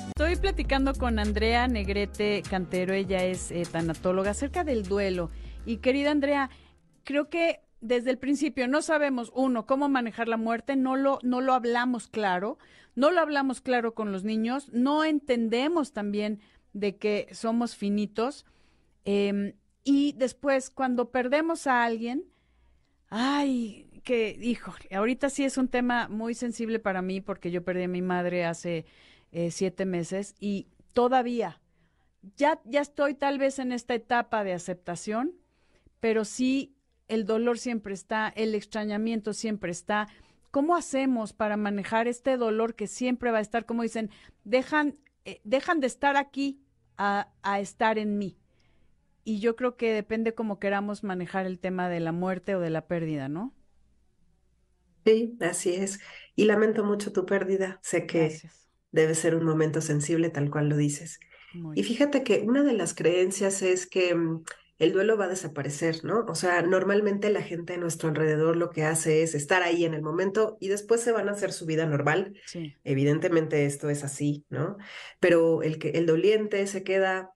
Estoy 0.09 0.37
platicando 0.37 0.95
con 0.95 1.19
Andrea 1.19 1.67
Negrete 1.67 2.43
Cantero, 2.49 2.95
ella 2.95 3.25
es 3.25 3.51
eh, 3.51 3.65
tanatóloga, 3.71 4.31
acerca 4.31 4.65
del 4.65 4.85
duelo. 4.85 5.31
Y 5.67 5.79
querida 5.79 6.11
Andrea, 6.11 6.51
creo 7.05 7.29
que 7.29 7.61
desde 7.81 8.11
el 8.11 8.19
principio 8.19 8.67
no 8.69 8.83
sabemos, 8.83 9.31
uno, 9.35 9.67
cómo 9.67 9.89
manejar 9.89 10.29
la 10.29 10.37
muerte, 10.37 10.77
no 10.77 10.97
lo, 10.97 11.19
no 11.23 11.41
lo 11.41 11.53
hablamos 11.53 12.09
claro, 12.09 12.59
no 12.95 13.11
lo 13.11 13.21
hablamos 13.21 13.61
claro 13.61 13.95
con 13.95 14.13
los 14.13 14.25
niños, 14.25 14.71
no 14.73 15.05
entendemos 15.05 15.93
también 15.93 16.41
de 16.73 16.97
que 16.97 17.29
somos 17.33 17.77
finitos. 17.77 18.47
Eh, 19.05 19.55
y 19.85 20.13
después, 20.13 20.71
cuando 20.71 21.11
perdemos 21.11 21.67
a 21.67 21.85
alguien, 21.85 22.25
ay, 23.09 24.01
que, 24.03 24.39
hijo, 24.41 24.75
ahorita 24.91 25.31
sí 25.31 25.45
es 25.45 25.59
un 25.59 25.69
tema 25.69 26.09
muy 26.09 26.35
sensible 26.35 26.79
para 26.79 27.03
mí 27.03 27.21
porque 27.21 27.51
yo 27.51 27.65
perdí 27.65 27.85
a 27.85 27.89
mi 27.89 28.03
madre 28.03 28.45
hace 28.45 28.87
eh, 29.33 29.51
siete 29.51 29.85
meses 29.87 30.35
y 30.41 30.69
todavía, 30.93 31.61
ya, 32.37 32.61
ya 32.65 32.81
estoy 32.81 33.15
tal 33.15 33.39
vez 33.39 33.59
en 33.59 33.73
esta 33.73 33.95
etapa 33.95 34.45
de 34.45 34.53
aceptación, 34.53 35.35
pero 36.05 36.27
sí 36.27 36.77
el 37.09 37.25
dolor 37.25 37.59
siempre 37.59 37.95
está, 37.95 38.29
el 38.37 38.55
extrañamiento 38.55 39.33
siempre 39.33 39.73
está. 39.73 40.06
¿Cómo 40.51 40.77
hacemos 40.77 41.33
para 41.33 41.56
manejar 41.56 42.09
este 42.09 42.37
dolor 42.37 42.75
que 42.75 42.89
siempre 42.89 43.31
va 43.31 43.39
a 43.39 43.41
estar, 43.41 43.65
como 43.65 43.85
dicen, 43.85 44.11
dejan, 44.45 44.99
eh, 45.25 45.41
dejan 45.45 45.81
de 45.81 45.87
estar 45.87 46.19
aquí 46.19 46.61
a, 46.99 47.33
a 47.43 47.59
estar 47.59 47.97
en 47.97 48.19
mí? 48.19 48.37
y 49.25 49.41
yo 49.41 49.56
creo 49.56 49.79
que 49.79 49.95
depende 49.95 50.35
cómo 50.35 50.59
queramos 50.59 51.05
manejar 51.05 51.47
el 51.47 51.59
tema 51.59 51.89
de 51.89 52.01
la 52.01 52.12
muerte 52.12 52.55
o 52.55 52.61
de 52.61 52.69
la 52.69 52.87
pérdida, 52.87 53.31
¿no? 53.31 53.55
Sí, 55.06 55.39
así 55.41 55.73
es. 55.73 56.01
Y 56.37 56.45
lamento 56.45 56.85
mucho 56.85 57.15
tu 57.15 57.25
pérdida. 57.25 57.81
Sé 57.83 58.05
que 58.05 58.43
debe 58.93 59.15
ser 59.15 59.37
un 59.37 59.47
momento 59.47 59.81
sensible, 59.81 60.29
tal 60.29 60.51
cual 60.51 60.69
lo 60.69 60.77
dices. 60.77 61.19
y 61.75 61.83
fíjate 61.83 62.23
que 62.25 62.41
una 62.41 62.62
de 62.62 62.75
las 62.75 62.93
creencias 62.93 63.62
es 63.62 63.87
que 63.87 64.15
mm, 64.15 64.45
el 64.79 64.93
duelo 64.93 65.17
va 65.17 65.26
a 65.26 65.29
desaparecer, 65.29 66.05
¿no? 66.05 66.25
O 66.26 66.35
sea, 66.35 66.62
normalmente 66.62 67.31
la 67.31 67.43
gente 67.43 67.75
a 67.75 67.79
nuestro 67.79 68.09
alrededor 68.09 68.56
lo 68.56 68.71
que 68.71 68.85
hace 68.85 69.23
es 69.23 69.35
estar 69.35 69.62
ahí 69.62 69.85
en 69.85 69.94
el 69.94 70.03
momento 70.03 70.56
y 70.61 70.69
después 70.69 71.00
se 71.00 71.12
van 71.12 71.29
a 71.29 71.32
hacer 71.32 71.53
su 71.53 71.67
vida 71.67 71.87
normal. 71.87 72.35
Sí. 72.47 72.75
Evidentemente 72.82 73.67
esto 73.67 73.88
es 73.88 74.03
así, 74.03 74.44
¿no? 74.49 74.76
Pero 75.21 75.62
el 75.62 75.79
que 75.79 75.91
el 75.91 76.06
doliente 76.06 76.67
se 76.67 76.82
queda 76.82 77.31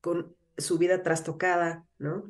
con 0.00 0.36
su 0.56 0.78
vida 0.78 1.02
trastocada, 1.02 1.84
¿no? 1.98 2.24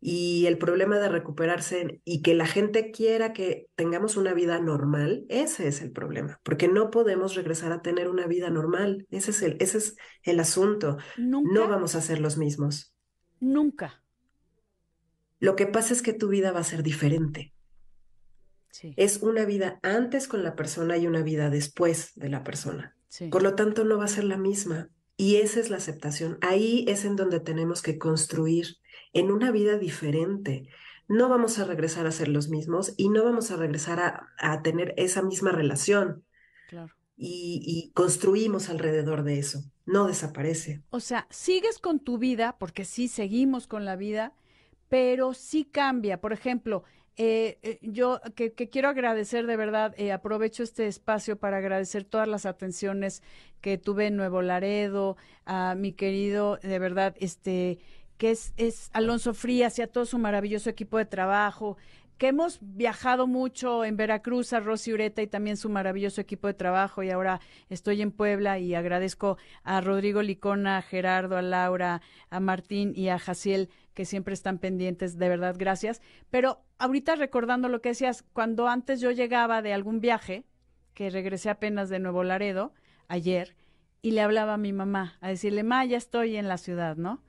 Y 0.00 0.46
el 0.46 0.58
problema 0.58 0.98
de 0.98 1.08
recuperarse 1.08 2.00
y 2.04 2.22
que 2.22 2.32
la 2.32 2.46
gente 2.46 2.92
quiera 2.92 3.32
que 3.32 3.66
tengamos 3.74 4.16
una 4.16 4.32
vida 4.32 4.60
normal, 4.60 5.26
ese 5.28 5.66
es 5.66 5.82
el 5.82 5.90
problema, 5.90 6.40
porque 6.44 6.68
no 6.68 6.90
podemos 6.90 7.34
regresar 7.34 7.72
a 7.72 7.82
tener 7.82 8.08
una 8.08 8.26
vida 8.28 8.48
normal. 8.48 9.06
Ese 9.10 9.32
es 9.32 9.42
el, 9.42 9.56
ese 9.58 9.78
es 9.78 9.96
el 10.22 10.38
asunto. 10.38 10.98
No 11.16 11.68
vamos 11.68 11.96
a 11.96 12.00
ser 12.00 12.20
los 12.20 12.38
mismos. 12.38 12.94
Nunca. 13.40 14.02
Lo 15.40 15.56
que 15.56 15.66
pasa 15.66 15.92
es 15.92 16.02
que 16.02 16.12
tu 16.12 16.28
vida 16.28 16.52
va 16.52 16.60
a 16.60 16.64
ser 16.64 16.82
diferente. 16.82 17.52
Sí. 18.70 18.94
Es 18.96 19.22
una 19.22 19.44
vida 19.44 19.78
antes 19.82 20.28
con 20.28 20.42
la 20.42 20.56
persona 20.56 20.96
y 20.96 21.06
una 21.06 21.22
vida 21.22 21.50
después 21.50 22.12
de 22.16 22.28
la 22.28 22.44
persona. 22.44 22.96
Por 23.30 23.42
lo 23.42 23.54
tanto, 23.54 23.84
no 23.84 23.98
va 23.98 24.04
a 24.04 24.08
ser 24.08 24.24
la 24.24 24.36
misma. 24.36 24.90
Y 25.16 25.36
esa 25.36 25.60
es 25.60 25.70
la 25.70 25.78
aceptación. 25.78 26.38
Ahí 26.42 26.84
es 26.88 27.04
en 27.04 27.16
donde 27.16 27.40
tenemos 27.40 27.82
que 27.82 27.98
construir 27.98 28.76
en 29.12 29.32
una 29.32 29.50
vida 29.50 29.78
diferente. 29.78 30.68
No 31.08 31.28
vamos 31.28 31.58
a 31.58 31.64
regresar 31.64 32.06
a 32.06 32.12
ser 32.12 32.28
los 32.28 32.48
mismos 32.48 32.94
y 32.96 33.08
no 33.08 33.24
vamos 33.24 33.50
a 33.50 33.56
regresar 33.56 34.26
a, 34.38 34.62
tener 34.62 34.94
esa 34.96 35.22
misma 35.22 35.50
relación. 35.50 36.24
Claro. 36.68 36.94
Y, 37.16 37.62
y, 37.64 37.90
construimos 37.94 38.68
alrededor 38.68 39.24
de 39.24 39.40
eso. 39.40 39.64
No 39.88 40.06
desaparece. 40.06 40.82
O 40.90 41.00
sea, 41.00 41.26
sigues 41.30 41.78
con 41.78 41.98
tu 41.98 42.18
vida, 42.18 42.56
porque 42.58 42.84
sí 42.84 43.08
seguimos 43.08 43.66
con 43.66 43.86
la 43.86 43.96
vida, 43.96 44.34
pero 44.90 45.32
sí 45.32 45.64
cambia. 45.64 46.20
Por 46.20 46.34
ejemplo, 46.34 46.84
eh, 47.16 47.58
eh, 47.62 47.78
yo 47.80 48.20
que, 48.34 48.52
quiero 48.52 48.90
agradecer 48.90 49.46
de 49.46 49.56
verdad, 49.56 49.94
eh, 49.96 50.12
aprovecho 50.12 50.62
este 50.62 50.86
espacio 50.88 51.38
para 51.38 51.56
agradecer 51.56 52.04
todas 52.04 52.28
las 52.28 52.44
atenciones 52.44 53.22
que 53.62 53.78
tuve 53.78 54.08
en 54.08 54.16
Nuevo 54.16 54.42
Laredo, 54.42 55.16
a 55.46 55.74
mi 55.74 55.94
querido, 55.94 56.58
de 56.62 56.78
verdad, 56.78 57.16
este, 57.18 57.78
que 58.18 58.32
es, 58.32 58.52
es 58.58 58.90
Alonso 58.92 59.32
Frías 59.32 59.78
y 59.78 59.82
a 59.82 59.86
todo 59.86 60.04
su 60.04 60.18
maravilloso 60.18 60.68
equipo 60.68 60.98
de 60.98 61.06
trabajo, 61.06 61.78
que 62.18 62.28
hemos 62.28 62.58
viajado 62.60 63.26
mucho 63.26 63.84
en 63.84 63.96
Veracruz, 63.96 64.52
a 64.52 64.60
Rosy 64.60 64.92
Ureta 64.92 65.22
y 65.22 65.28
también 65.28 65.56
su 65.56 65.68
maravilloso 65.70 66.20
equipo 66.20 66.48
de 66.48 66.54
trabajo 66.54 67.02
y 67.02 67.10
ahora 67.10 67.40
estoy 67.68 68.02
en 68.02 68.10
Puebla 68.10 68.58
y 68.58 68.74
agradezco 68.74 69.38
a 69.62 69.80
Rodrigo 69.80 70.20
Licona, 70.20 70.78
a 70.78 70.82
Gerardo, 70.82 71.36
a 71.36 71.42
Laura, 71.42 72.02
a 72.28 72.40
Martín 72.40 72.92
y 72.94 73.08
a 73.08 73.18
Jaciel 73.18 73.70
que 73.94 74.04
siempre 74.04 74.34
están 74.34 74.58
pendientes, 74.58 75.16
de 75.18 75.28
verdad, 75.28 75.54
gracias. 75.58 76.02
Pero 76.30 76.60
ahorita 76.78 77.16
recordando 77.16 77.68
lo 77.68 77.80
que 77.80 77.90
decías, 77.90 78.24
cuando 78.32 78.68
antes 78.68 79.00
yo 79.00 79.10
llegaba 79.12 79.62
de 79.62 79.72
algún 79.72 80.00
viaje, 80.00 80.44
que 80.94 81.10
regresé 81.10 81.50
apenas 81.50 81.88
de 81.88 82.00
Nuevo 82.00 82.24
Laredo, 82.24 82.72
ayer 83.06 83.56
y 84.02 84.12
le 84.12 84.20
hablaba 84.20 84.54
a 84.54 84.58
mi 84.58 84.72
mamá 84.72 85.16
a 85.20 85.28
decirle, 85.28 85.62
ma, 85.62 85.84
ya 85.84 85.96
estoy 85.96 86.36
en 86.36 86.48
la 86.48 86.58
ciudad, 86.58 86.96
¿no? 86.96 87.22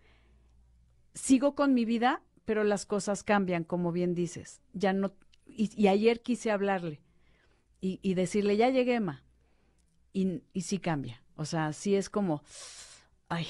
Sigo 1.13 1.55
con 1.55 1.73
mi 1.73 1.85
vida, 1.85 2.21
pero 2.49 2.63
las 2.63 2.87
cosas 2.87 3.21
cambian, 3.21 3.63
como 3.63 3.91
bien 3.91 4.15
dices. 4.15 4.59
Ya 4.73 4.91
no, 4.91 5.13
y, 5.45 5.85
ayer 5.87 6.23
quise 6.23 6.49
hablarle 6.49 6.99
y, 7.79 8.15
decirle, 8.15 8.57
ya 8.57 8.71
llegué, 8.71 8.99
ma. 8.99 9.23
Y, 10.13 10.41
y 10.51 10.61
sí 10.61 10.79
cambia. 10.79 11.21
O 11.35 11.45
sea, 11.45 11.73
sí 11.73 11.95
es 11.95 12.09
como, 12.09 12.41
ay, 13.27 13.45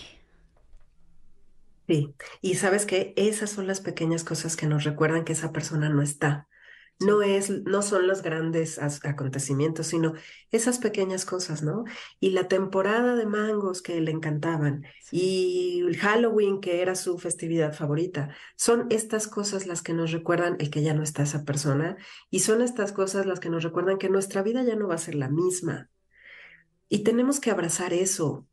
Sí, 1.87 2.13
y 2.41 2.55
sabes 2.55 2.85
que 2.85 3.13
esas 3.15 3.51
son 3.51 3.67
las 3.67 3.79
pequeñas 3.79 4.25
cosas 4.25 4.57
que 4.57 4.67
nos 4.67 4.83
recuerdan 4.83 5.23
que 5.23 5.31
esa 5.31 5.53
persona 5.53 5.87
no 5.87 6.01
está. 6.01 6.48
No 6.99 7.21
es, 7.21 7.49
no 7.49 7.81
son 7.81 8.07
los 8.07 8.21
grandes 8.21 8.77
acontecimientos, 8.77 9.87
sino 9.87 10.15
esas 10.51 10.79
pequeñas 10.79 11.23
cosas, 11.23 11.63
¿no? 11.63 11.85
Y 12.19 12.31
la 12.31 12.49
temporada 12.49 13.15
de 13.15 13.25
mangos 13.25 13.81
que 13.81 14.01
le 14.01 14.11
encantaban 14.11 14.83
y 15.09 15.81
el 15.87 15.95
Halloween 15.97 16.59
que 16.59 16.81
era 16.81 16.95
su 16.95 17.17
festividad 17.17 17.73
favorita. 17.73 18.35
Son 18.57 18.87
estas 18.89 19.27
cosas 19.27 19.65
las 19.65 19.81
que 19.81 19.93
nos 19.93 20.11
recuerdan 20.11 20.57
el 20.59 20.69
que 20.69 20.83
ya 20.83 20.93
no 20.93 21.03
está 21.03 21.23
esa 21.23 21.45
persona 21.45 21.95
y 22.29 22.39
son 22.39 22.61
estas 22.61 22.91
cosas 22.91 23.25
las 23.25 23.39
que 23.39 23.49
nos 23.49 23.63
recuerdan 23.63 23.97
que 23.97 24.09
nuestra 24.09 24.43
vida 24.43 24.61
ya 24.63 24.75
no 24.75 24.89
va 24.89 24.95
a 24.95 24.97
ser 24.97 25.15
la 25.15 25.29
misma. 25.29 25.89
Y 26.89 27.03
tenemos 27.03 27.39
que 27.39 27.51
abrazar 27.51 27.93
eso, 27.93 28.47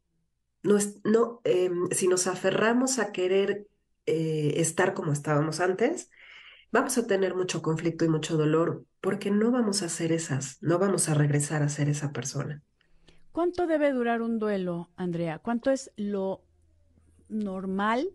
no, 0.62 0.78
no 1.04 1.40
em, 1.44 1.88
si 1.90 2.08
nos 2.08 2.26
aferramos 2.26 2.98
a 2.98 3.12
querer 3.12 3.66
eh, 4.06 4.54
estar 4.56 4.94
como 4.94 5.12
estábamos 5.12 5.60
antes, 5.60 6.10
vamos 6.72 6.98
a 6.98 7.06
tener 7.06 7.34
mucho 7.34 7.62
conflicto 7.62 8.04
y 8.04 8.08
mucho 8.08 8.36
dolor 8.36 8.84
porque 9.00 9.30
no 9.30 9.50
vamos 9.50 9.82
a 9.82 9.88
ser 9.88 10.12
esas, 10.12 10.58
no 10.60 10.78
vamos 10.78 11.08
a 11.08 11.14
regresar 11.14 11.62
a 11.62 11.68
ser 11.68 11.88
esa 11.88 12.12
persona. 12.12 12.62
¿Cuánto 13.32 13.66
debe 13.66 13.92
durar 13.92 14.22
un 14.22 14.38
duelo, 14.38 14.90
Andrea? 14.96 15.38
¿Cuánto 15.38 15.70
es 15.70 15.92
lo 15.96 16.42
normal 17.28 18.08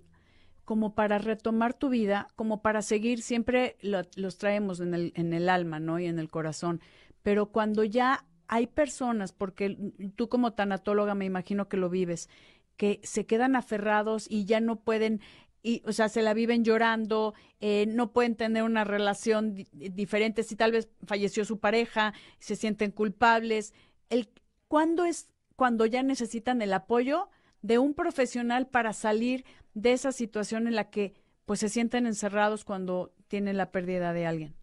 como 0.66 0.96
para 0.96 1.18
retomar 1.18 1.74
tu 1.74 1.90
vida, 1.90 2.28
como 2.36 2.62
para 2.62 2.82
seguir, 2.82 3.22
siempre 3.22 3.78
los 3.82 4.38
traemos 4.38 4.80
en 4.80 4.94
el, 4.94 5.12
en 5.16 5.34
el 5.34 5.50
alma, 5.50 5.80
¿no? 5.80 6.00
Y 6.00 6.06
en 6.06 6.18
el 6.18 6.30
corazón, 6.30 6.80
pero 7.24 7.48
cuando 7.48 7.84
ya 7.84 8.26
hay 8.48 8.68
personas, 8.68 9.32
porque 9.32 9.78
tú 10.16 10.30
como 10.30 10.54
tanatóloga 10.54 11.16
me 11.16 11.26
imagino 11.26 11.68
que 11.68 11.78
lo 11.78 11.90
vives, 11.90 12.30
que 12.78 13.00
se 13.04 13.26
quedan 13.26 13.56
aferrados 13.56 14.28
y 14.30 14.46
ya 14.46 14.60
no 14.60 14.78
pueden, 14.78 15.22
y, 15.64 15.84
o 15.86 15.92
sea, 15.92 16.10
se 16.10 16.22
la 16.22 16.34
viven 16.34 16.64
llorando, 16.64 17.34
eh, 17.60 17.86
no 17.88 18.12
pueden 18.12 18.36
tener 18.36 18.64
una 18.64 18.84
relación 18.84 19.68
diferente, 19.74 20.44
si 20.44 20.56
tal 20.56 20.72
vez 20.72 20.90
falleció 21.06 21.46
su 21.46 21.60
pareja, 21.60 22.14
se 22.40 22.56
sienten 22.56 22.92
culpables. 22.92 23.74
El, 24.10 24.30
¿Cuándo 24.68 25.06
es 25.06 25.30
cuando 25.56 25.86
ya 25.86 26.02
necesitan 26.02 26.62
el 26.62 26.74
apoyo 26.74 27.30
de 27.62 27.78
un 27.78 27.94
profesional 27.94 28.68
para 28.68 28.94
salir 28.94 29.46
de 29.74 29.94
esa 29.94 30.12
situación 30.12 30.68
en 30.68 30.76
la 30.76 30.90
que 30.90 31.14
pues 31.46 31.60
se 31.60 31.70
sienten 31.70 32.08
encerrados 32.08 32.64
cuando 32.66 33.14
tienen 33.28 33.58
la 33.58 33.72
pérdida 33.72 34.14
de 34.14 34.26
alguien? 34.26 34.56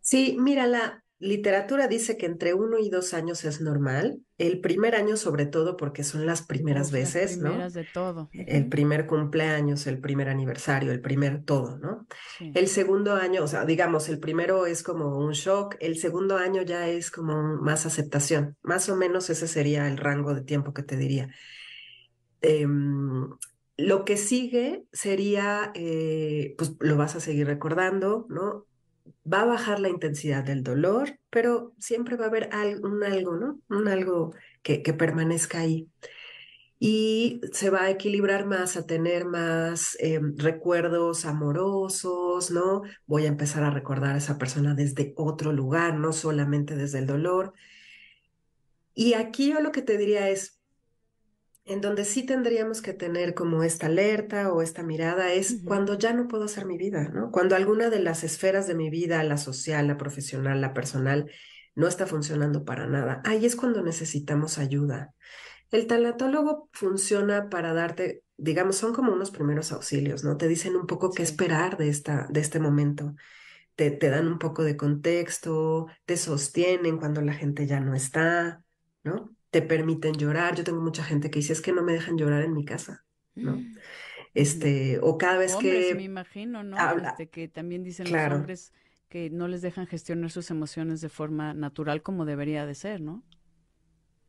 Sí, 0.00 0.36
mira, 0.38 0.66
la, 0.66 1.04
literatura 1.18 1.88
dice 1.88 2.16
que 2.16 2.26
entre 2.26 2.52
uno 2.52 2.78
y 2.78 2.90
dos 2.90 3.14
años 3.14 3.44
es 3.44 3.60
normal. 3.60 4.18
El 4.38 4.60
primer 4.60 4.94
año, 4.94 5.16
sobre 5.16 5.46
todo, 5.46 5.76
porque 5.76 6.04
son 6.04 6.26
las 6.26 6.42
primeras 6.42 6.90
veces, 6.90 7.38
las 7.38 7.50
primeras 7.50 7.72
de 7.72 7.86
todo. 7.92 8.28
El 8.32 8.68
primer 8.68 9.06
cumpleaños, 9.06 9.86
el 9.86 9.98
primer 9.98 10.28
aniversario, 10.28 10.92
el 10.92 11.00
primer 11.00 11.42
todo, 11.42 11.78
¿no? 11.78 12.06
El 12.40 12.68
segundo 12.68 13.14
año, 13.14 13.42
o 13.44 13.46
sea, 13.46 13.64
digamos, 13.64 14.08
el 14.08 14.18
primero 14.18 14.66
es 14.66 14.82
como 14.82 15.18
un 15.18 15.32
shock, 15.32 15.76
el 15.80 15.96
segundo 15.96 16.36
año 16.36 16.62
ya 16.62 16.88
es 16.88 17.10
como 17.10 17.42
más 17.42 17.86
aceptación. 17.86 18.56
Más 18.62 18.88
o 18.88 18.96
menos 18.96 19.30
ese 19.30 19.48
sería 19.48 19.88
el 19.88 19.96
rango 19.96 20.34
de 20.34 20.42
tiempo 20.42 20.74
que 20.74 20.82
te 20.82 20.96
diría. 20.96 21.30
Em, 22.42 23.28
lo 23.78 24.04
que 24.04 24.16
sigue 24.16 24.84
sería, 24.92 25.72
eh, 25.74 26.54
pues 26.58 26.76
lo 26.80 26.96
vas 26.96 27.16
a 27.16 27.20
seguir 27.20 27.46
recordando, 27.46 28.26
¿no? 28.28 28.66
Va 29.32 29.42
a 29.42 29.46
bajar 29.46 29.80
la 29.80 29.88
intensidad 29.88 30.44
del 30.44 30.62
dolor, 30.62 31.18
pero 31.30 31.74
siempre 31.78 32.16
va 32.16 32.26
a 32.26 32.28
haber 32.28 32.50
un 32.82 33.02
algo, 33.04 33.36
¿no? 33.36 33.60
Un 33.68 33.88
algo 33.88 34.34
que, 34.62 34.78
permanezca 34.94 35.60
ahí. 35.60 35.88
Y 36.78 37.40
se 37.52 37.70
va 37.70 37.84
a 37.84 37.90
equilibrar 37.90 38.46
más, 38.46 38.76
a 38.76 38.86
tener 38.86 39.24
más 39.24 39.96
em, 40.00 40.36
recuerdos 40.36 41.24
amorosos, 41.24 42.50
¿no? 42.50 42.82
Voy 43.06 43.24
a 43.24 43.28
empezar 43.28 43.64
a 43.64 43.70
recordar 43.70 44.14
a 44.14 44.18
esa 44.18 44.38
persona 44.38 44.74
desde 44.74 45.14
otro 45.16 45.52
lugar, 45.52 45.94
no 45.98 46.12
solamente 46.12 46.76
desde 46.76 46.98
el 46.98 47.06
dolor. 47.06 47.54
Y 48.94 49.14
aquí 49.14 49.50
yo 49.50 49.60
lo 49.60 49.72
que 49.72 49.82
te 49.82 49.98
diría 49.98 50.28
es, 50.30 50.55
en 51.66 51.80
donde 51.80 52.04
sí 52.04 52.24
tendríamos 52.24 52.80
que 52.80 52.92
tener 52.92 53.34
como 53.34 53.64
esta 53.64 53.86
alerta 53.86 54.52
o 54.52 54.62
esta 54.62 54.84
mirada 54.84 55.32
es 55.32 55.62
cuando 55.64 55.98
ya 55.98 56.12
no 56.12 56.28
puedo 56.28 56.44
hacer 56.44 56.64
mi 56.64 56.78
vida, 56.78 57.08
¿no? 57.08 57.32
Cuando 57.32 57.56
alguna 57.56 57.90
de 57.90 57.98
las 57.98 58.22
esferas 58.22 58.68
de 58.68 58.76
mi 58.76 58.88
vida, 58.88 59.22
la 59.24 59.36
social, 59.36 59.88
la 59.88 59.98
profesional, 59.98 60.60
la 60.60 60.72
personal, 60.72 61.30
no 61.74 61.88
está 61.88 62.06
funcionando 62.06 62.64
para 62.64 62.86
nada. 62.86 63.20
Ahí 63.24 63.44
es 63.46 63.56
cuando 63.56 63.82
necesitamos 63.82 64.58
ayuda. 64.58 65.12
El 65.72 65.88
tanatólogo 65.88 66.70
funciona 66.72 67.48
para 67.50 67.74
darte, 67.74 68.22
digamos, 68.36 68.76
son 68.76 68.94
como 68.94 69.12
unos 69.12 69.32
primeros 69.32 69.72
auxilios, 69.72 70.22
¿no? 70.22 70.36
Te 70.36 70.46
dicen 70.46 70.76
un 70.76 70.86
poco 70.86 71.10
qué 71.10 71.24
esperar 71.24 71.76
de, 71.76 71.88
esta, 71.88 72.28
de 72.30 72.40
este 72.40 72.60
momento. 72.60 73.16
Te, 73.74 73.90
te 73.90 74.08
dan 74.08 74.28
un 74.28 74.38
poco 74.38 74.62
de 74.62 74.76
contexto, 74.76 75.88
te 76.04 76.16
sostienen 76.16 76.98
cuando 76.98 77.20
la 77.22 77.34
gente 77.34 77.66
ya 77.66 77.80
no 77.80 77.94
está, 77.94 78.62
¿no? 79.02 79.35
Te 79.56 79.62
permiten 79.62 80.12
llorar. 80.12 80.54
Yo 80.54 80.64
tengo 80.64 80.82
mucha 80.82 81.02
gente 81.02 81.30
que 81.30 81.38
dice, 81.38 81.54
es 81.54 81.62
que 81.62 81.72
no 81.72 81.82
me 81.82 81.94
dejan 81.94 82.18
llorar 82.18 82.42
en 82.42 82.52
mi 82.52 82.66
casa, 82.66 83.06
¿no? 83.34 83.52
Mm. 83.52 83.74
Este, 84.34 84.98
o 85.00 85.16
cada 85.16 85.38
vez 85.38 85.56
que... 85.56 85.94
me 85.94 86.02
imagino, 86.02 86.62
¿no? 86.62 86.76
Este, 86.98 87.30
que 87.30 87.48
también 87.48 87.82
dicen 87.82 88.12
los 88.12 88.32
hombres 88.32 88.74
que 89.08 89.30
no 89.30 89.48
les 89.48 89.62
dejan 89.62 89.86
gestionar 89.86 90.30
sus 90.30 90.50
emociones 90.50 91.00
de 91.00 91.08
forma 91.08 91.54
natural 91.54 92.02
como 92.02 92.26
debería 92.26 92.66
de 92.66 92.74
ser, 92.74 93.00
¿no? 93.00 93.24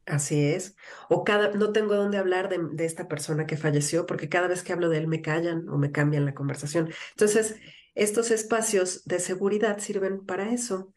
Así 0.06 0.46
es. 0.46 0.78
O 1.10 1.26
cada, 1.26 1.52
no 1.52 1.74
tengo 1.74 1.96
dónde 1.96 2.20
hablar 2.20 2.48
de, 2.48 2.60
de, 2.72 2.86
esta 2.86 3.10
persona 3.10 3.46
que 3.46 3.58
falleció 3.58 4.06
porque 4.06 4.30
cada 4.30 4.48
vez 4.48 4.64
que 4.64 4.72
hablo 4.72 4.88
de 4.88 5.00
él 5.00 5.08
me 5.08 5.22
callan 5.22 5.68
o 5.68 5.78
me 5.78 5.92
cambian 5.92 6.24
la 6.24 6.36
conversación. 6.36 6.90
Entonces, 7.12 7.60
estos 7.96 8.32
espacios 8.32 9.04
de 9.04 9.20
seguridad 9.20 9.80
sirven 9.80 10.26
para 10.26 10.54
eso. 10.54 10.94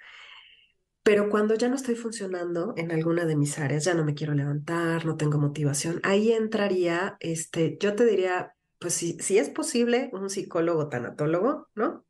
Pero 1.03 1.31
cuando 1.31 1.55
ya 1.55 1.69
no 1.69 1.77
estoy 1.77 1.95
funcionando 1.95 2.75
en 2.77 2.93
alguna 2.93 3.25
de 3.25 3.37
mis 3.37 3.59
áreas, 3.59 3.85
ya 3.85 3.95
no 3.95 4.05
me 4.05 4.15
quiero 4.15 4.35
levantar, 4.35 5.07
no 5.07 5.17
tengo 5.17 5.39
motivación, 5.39 6.01
ahí 6.03 6.33
entraría, 6.33 7.17
este, 7.21 7.79
yo 7.81 7.95
te 7.95 8.05
diría, 8.05 8.55
pues 8.79 8.95
si, 8.95 9.19
si 9.19 9.39
es 9.39 9.49
posible, 9.49 10.11
un 10.13 10.29
psicólogo 10.29 10.89
tanatólogo, 10.89 11.69
¿no? 11.75 12.05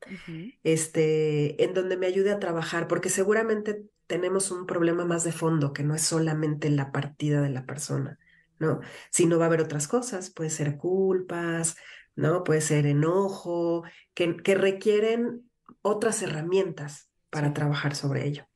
Este, 0.64 1.62
en 1.62 1.72
donde 1.72 1.96
me 1.96 2.06
ayude 2.06 2.32
a 2.32 2.40
trabajar, 2.40 2.88
porque 2.88 3.10
seguramente 3.10 3.84
tenemos 4.08 4.50
un 4.50 4.66
problema 4.66 5.04
más 5.04 5.22
de 5.22 5.32
fondo, 5.32 5.72
que 5.72 5.84
no 5.84 5.94
es 5.94 6.02
solamente 6.02 6.68
la 6.68 6.90
partida 6.90 7.40
de 7.40 7.50
la 7.50 7.66
persona, 7.66 8.18
¿no? 8.58 8.80
Sino 9.10 9.38
va 9.38 9.44
a 9.44 9.48
haber 9.48 9.60
otras 9.60 9.86
cosas, 9.86 10.30
puede 10.30 10.50
ser 10.50 10.76
culpas, 10.76 11.76
¿no? 12.16 12.42
Puede 12.42 12.60
ser 12.60 12.86
enojo, 12.86 13.84
que, 14.14 14.36
que 14.36 14.56
requieren 14.56 15.48
otras 15.80 16.22
herramientas 16.22 17.08
para 17.30 17.52
trabajar 17.52 17.94
sobre 17.94 18.26
ello. 18.26 18.49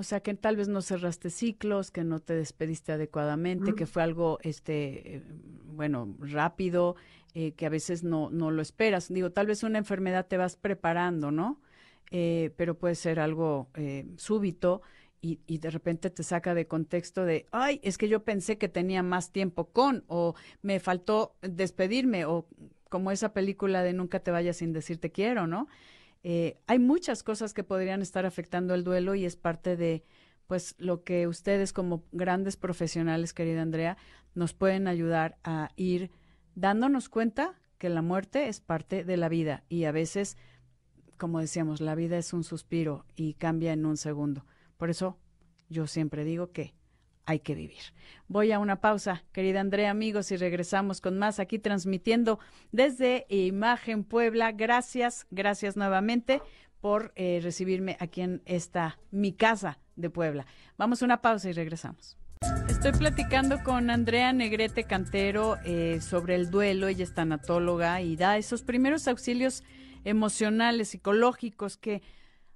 O 0.00 0.02
sea, 0.02 0.20
que 0.20 0.32
tal 0.32 0.56
vez 0.56 0.66
no 0.66 0.80
cerraste 0.80 1.28
ciclos, 1.28 1.90
que 1.90 2.04
no 2.04 2.20
te 2.20 2.34
despediste 2.34 2.90
adecuadamente, 2.90 3.74
que 3.74 3.84
fue 3.84 4.02
algo, 4.02 4.38
este, 4.40 5.16
eh, 5.16 5.22
bueno, 5.74 6.16
rápido, 6.20 6.96
eh, 7.34 7.52
que 7.52 7.66
a 7.66 7.68
veces 7.68 8.02
no, 8.02 8.30
no 8.30 8.50
lo 8.50 8.62
esperas. 8.62 9.12
Digo, 9.12 9.30
tal 9.30 9.46
vez 9.46 9.62
una 9.62 9.76
enfermedad 9.76 10.26
te 10.26 10.38
vas 10.38 10.56
preparando, 10.56 11.30
¿no? 11.30 11.60
Eh, 12.10 12.50
pero 12.56 12.78
puede 12.78 12.94
ser 12.94 13.20
algo 13.20 13.68
súbito 14.16 14.80
y, 15.20 15.40
y, 15.46 15.58
de 15.58 15.68
repente 15.68 16.08
te 16.08 16.22
saca 16.22 16.54
de 16.54 16.66
contexto 16.66 17.26
de, 17.26 17.44
ay, 17.50 17.78
es 17.82 17.98
que 17.98 18.08
yo 18.08 18.24
pensé 18.24 18.56
que 18.56 18.70
tenía 18.70 19.02
más 19.02 19.32
tiempo 19.32 19.66
con, 19.66 20.04
o 20.06 20.34
me 20.62 20.80
faltó 20.80 21.34
despedirme, 21.42 22.24
o 22.24 22.46
como 22.88 23.10
esa 23.10 23.34
película 23.34 23.82
de 23.82 23.92
Nunca 23.92 24.20
te 24.20 24.30
vayas 24.30 24.56
sin 24.56 24.72
decir 24.72 24.98
te 24.98 25.12
quiero, 25.12 25.46
¿no? 25.46 25.68
Eh, 26.22 26.60
hay 26.66 26.78
muchas 26.78 27.22
cosas 27.22 27.54
que 27.54 27.64
podrían 27.64 28.02
estar 28.02 28.26
afectando 28.26 28.74
el 28.74 28.84
duelo 28.84 29.14
y 29.14 29.24
es 29.24 29.36
parte 29.36 29.76
de 29.76 30.04
pues 30.46 30.74
lo 30.78 31.04
que 31.04 31.28
ustedes 31.28 31.72
como 31.72 32.04
grandes 32.10 32.56
profesionales, 32.56 33.32
querida 33.32 33.62
Andrea, 33.62 33.96
nos 34.34 34.52
pueden 34.52 34.88
ayudar 34.88 35.38
a 35.44 35.70
ir 35.76 36.10
dándonos 36.54 37.08
cuenta 37.08 37.54
que 37.78 37.88
la 37.88 38.02
muerte 38.02 38.48
es 38.48 38.60
parte 38.60 39.04
de 39.04 39.16
la 39.16 39.28
vida 39.28 39.64
y 39.68 39.84
a 39.84 39.92
veces, 39.92 40.36
como 41.16 41.40
decíamos, 41.40 41.80
la 41.80 41.94
vida 41.94 42.18
es 42.18 42.32
un 42.32 42.44
suspiro 42.44 43.06
y 43.14 43.34
cambia 43.34 43.72
en 43.72 43.86
un 43.86 43.96
segundo. 43.96 44.44
Por 44.76 44.90
eso 44.90 45.18
yo 45.68 45.86
siempre 45.86 46.24
digo 46.24 46.50
que 46.50 46.74
hay 47.30 47.38
que 47.38 47.54
vivir. 47.54 47.80
Voy 48.26 48.50
a 48.52 48.58
una 48.58 48.80
pausa, 48.80 49.22
querida 49.32 49.60
Andrea, 49.60 49.90
amigos, 49.90 50.32
y 50.32 50.36
regresamos 50.36 51.00
con 51.00 51.18
más 51.18 51.38
aquí 51.38 51.58
transmitiendo 51.58 52.40
desde 52.72 53.26
Imagen 53.28 54.04
Puebla. 54.04 54.52
Gracias, 54.52 55.26
gracias 55.30 55.76
nuevamente 55.76 56.42
por 56.80 57.12
eh, 57.14 57.40
recibirme 57.42 57.96
aquí 58.00 58.22
en 58.22 58.42
esta 58.46 58.98
mi 59.12 59.32
casa 59.32 59.78
de 59.94 60.10
Puebla. 60.10 60.46
Vamos 60.76 61.02
a 61.02 61.04
una 61.04 61.20
pausa 61.20 61.48
y 61.48 61.52
regresamos. 61.52 62.16
Estoy 62.68 62.92
platicando 62.92 63.62
con 63.62 63.90
Andrea 63.90 64.32
Negrete 64.32 64.84
Cantero 64.84 65.58
eh, 65.64 66.00
sobre 66.00 66.34
el 66.34 66.50
duelo. 66.50 66.88
Ella 66.88 67.04
es 67.04 67.14
tanatóloga 67.14 68.00
y 68.00 68.16
da 68.16 68.38
esos 68.38 68.62
primeros 68.62 69.06
auxilios 69.06 69.62
emocionales, 70.04 70.88
psicológicos 70.88 71.76
que, 71.76 72.02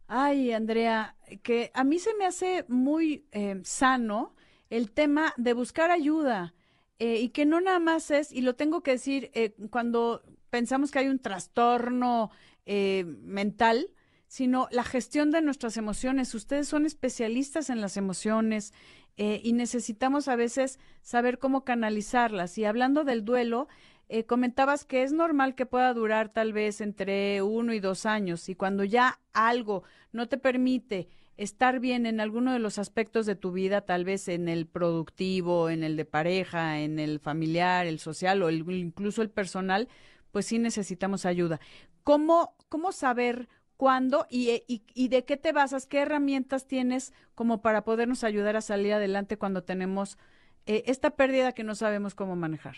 ay, 0.08 0.52
Andrea, 0.52 1.14
que 1.42 1.70
a 1.74 1.84
mí 1.84 1.98
se 1.98 2.14
me 2.14 2.26
hace 2.26 2.64
muy 2.68 3.26
eh, 3.30 3.60
sano 3.62 4.33
el 4.70 4.90
tema 4.90 5.34
de 5.36 5.52
buscar 5.52 5.90
ayuda 5.90 6.54
eh, 6.98 7.20
y 7.20 7.30
que 7.30 7.46
no 7.46 7.60
nada 7.60 7.78
más 7.78 8.10
es, 8.10 8.32
y 8.32 8.40
lo 8.40 8.54
tengo 8.54 8.82
que 8.82 8.92
decir, 8.92 9.30
cuando 9.70 10.22
pensamos 10.50 10.90
que 10.90 11.00
hay 11.00 11.08
un 11.08 11.18
trastorno 11.18 12.30
mental, 12.66 13.90
sino 14.26 14.68
la 14.70 14.84
gestión 14.84 15.30
de 15.30 15.42
nuestras 15.42 15.76
emociones. 15.76 16.34
Ustedes 16.34 16.66
son 16.66 16.86
especialistas 16.86 17.68
en 17.68 17.80
las 17.80 17.96
emociones, 17.96 18.72
eh, 19.16 19.40
y 19.44 19.52
necesitamos 19.52 20.26
a 20.26 20.36
veces 20.36 20.80
saber 21.02 21.38
cómo 21.38 21.64
canalizarlas. 21.64 22.58
Y 22.58 22.64
hablando 22.64 23.04
del 23.04 23.24
duelo, 23.24 23.68
eh, 24.08 24.24
comentabas 24.26 24.84
que 24.84 25.02
es 25.02 25.12
normal 25.12 25.54
que 25.54 25.66
pueda 25.66 25.94
durar 25.94 26.30
tal 26.30 26.52
vez 26.52 26.80
entre 26.80 27.40
uno 27.42 27.72
y 27.72 27.80
dos 27.80 28.06
años 28.06 28.48
y 28.48 28.54
cuando 28.54 28.84
ya 28.84 29.20
algo 29.32 29.82
no 30.12 30.28
te 30.28 30.36
permite 30.36 31.08
estar 31.36 31.80
bien 31.80 32.06
en 32.06 32.20
alguno 32.20 32.52
de 32.52 32.58
los 32.58 32.78
aspectos 32.78 33.26
de 33.26 33.34
tu 33.34 33.52
vida, 33.52 33.80
tal 33.82 34.04
vez 34.04 34.28
en 34.28 34.48
el 34.48 34.66
productivo, 34.66 35.70
en 35.70 35.82
el 35.82 35.96
de 35.96 36.04
pareja, 36.04 36.80
en 36.80 36.98
el 36.98 37.20
familiar, 37.20 37.86
el 37.86 37.98
social 37.98 38.42
o 38.42 38.50
incluso 38.50 39.22
el 39.22 39.30
personal, 39.30 39.88
pues 40.30 40.46
sí 40.46 40.58
necesitamos 40.58 41.26
ayuda. 41.26 41.60
¿Cómo, 42.04 42.54
cómo 42.68 42.92
saber 42.92 43.48
cuándo 43.76 44.26
eh, 44.30 44.64
y, 44.68 44.82
y, 44.94 45.08
de 45.08 45.24
qué 45.24 45.36
te 45.36 45.52
basas, 45.52 45.86
qué 45.86 46.00
herramientas 46.00 46.66
tienes 46.66 47.12
como 47.34 47.62
para 47.62 47.84
podernos 47.84 48.24
ayudar 48.24 48.56
a 48.56 48.60
salir 48.60 48.92
adelante 48.92 49.38
cuando 49.38 49.64
tenemos 49.64 50.18
eh, 50.66 50.84
esta 50.86 51.10
pérdida 51.10 51.52
que 51.52 51.64
no 51.64 51.74
sabemos 51.74 52.14
cómo 52.14 52.36
manejar. 52.36 52.76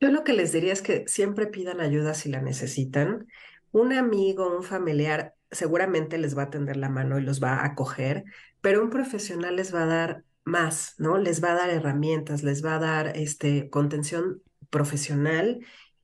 Yo 0.00 0.10
lo 0.10 0.24
que 0.24 0.32
les 0.32 0.52
diría 0.52 0.72
es 0.72 0.80
que 0.80 1.04
siempre 1.06 1.46
pidan 1.46 1.80
ayuda 1.80 2.14
si 2.14 2.30
la 2.30 2.40
necesitan. 2.40 3.26
Un 3.70 3.92
amigo, 3.92 4.56
un 4.56 4.62
familiar 4.62 5.34
seguramente 5.50 6.18
les 6.18 6.36
va 6.36 6.44
a 6.44 6.50
tender 6.50 6.76
la 6.76 6.88
mano 6.88 7.18
y 7.18 7.22
los 7.22 7.42
va 7.42 7.54
a 7.54 7.66
acoger, 7.66 8.24
pero 8.60 8.82
un 8.82 8.90
profesional 8.90 9.56
les 9.56 9.74
va 9.74 9.84
a 9.84 9.86
dar 9.86 10.24
más, 10.44 10.94
¿no? 10.98 11.18
Les 11.18 11.42
va 11.42 11.52
a 11.52 11.56
dar 11.56 11.70
herramientas, 11.70 12.42
les 12.42 12.64
va 12.64 12.76
a 12.76 12.78
dar 12.78 13.16
este 13.16 13.70
contención 13.70 14.42
profesional 14.70 15.60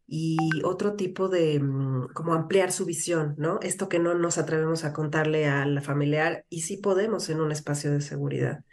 y 0.07 0.37
otro 0.65 0.95
tipo 0.95 1.29
de, 1.29 1.59
mm, 1.61 2.09
como 2.15 2.35
ampliar 2.35 2.73
su 2.73 2.85
visión, 2.85 3.35
¿no? 3.39 3.59
Esto 3.63 3.89
que 3.89 3.99
no 3.99 4.15
nos 4.15 4.39
atrevemos 4.39 4.85
a 4.85 4.93
contarle 4.93 5.47
a 5.49 5.67
la 5.67 5.81
familiar 5.83 6.45
y 6.49 6.63
sí 6.63 6.77
podemos 6.77 7.29
en 7.29 7.41
un 7.41 7.53
espacio 7.53 7.93
de 7.93 8.01
seguridad, 8.01 8.65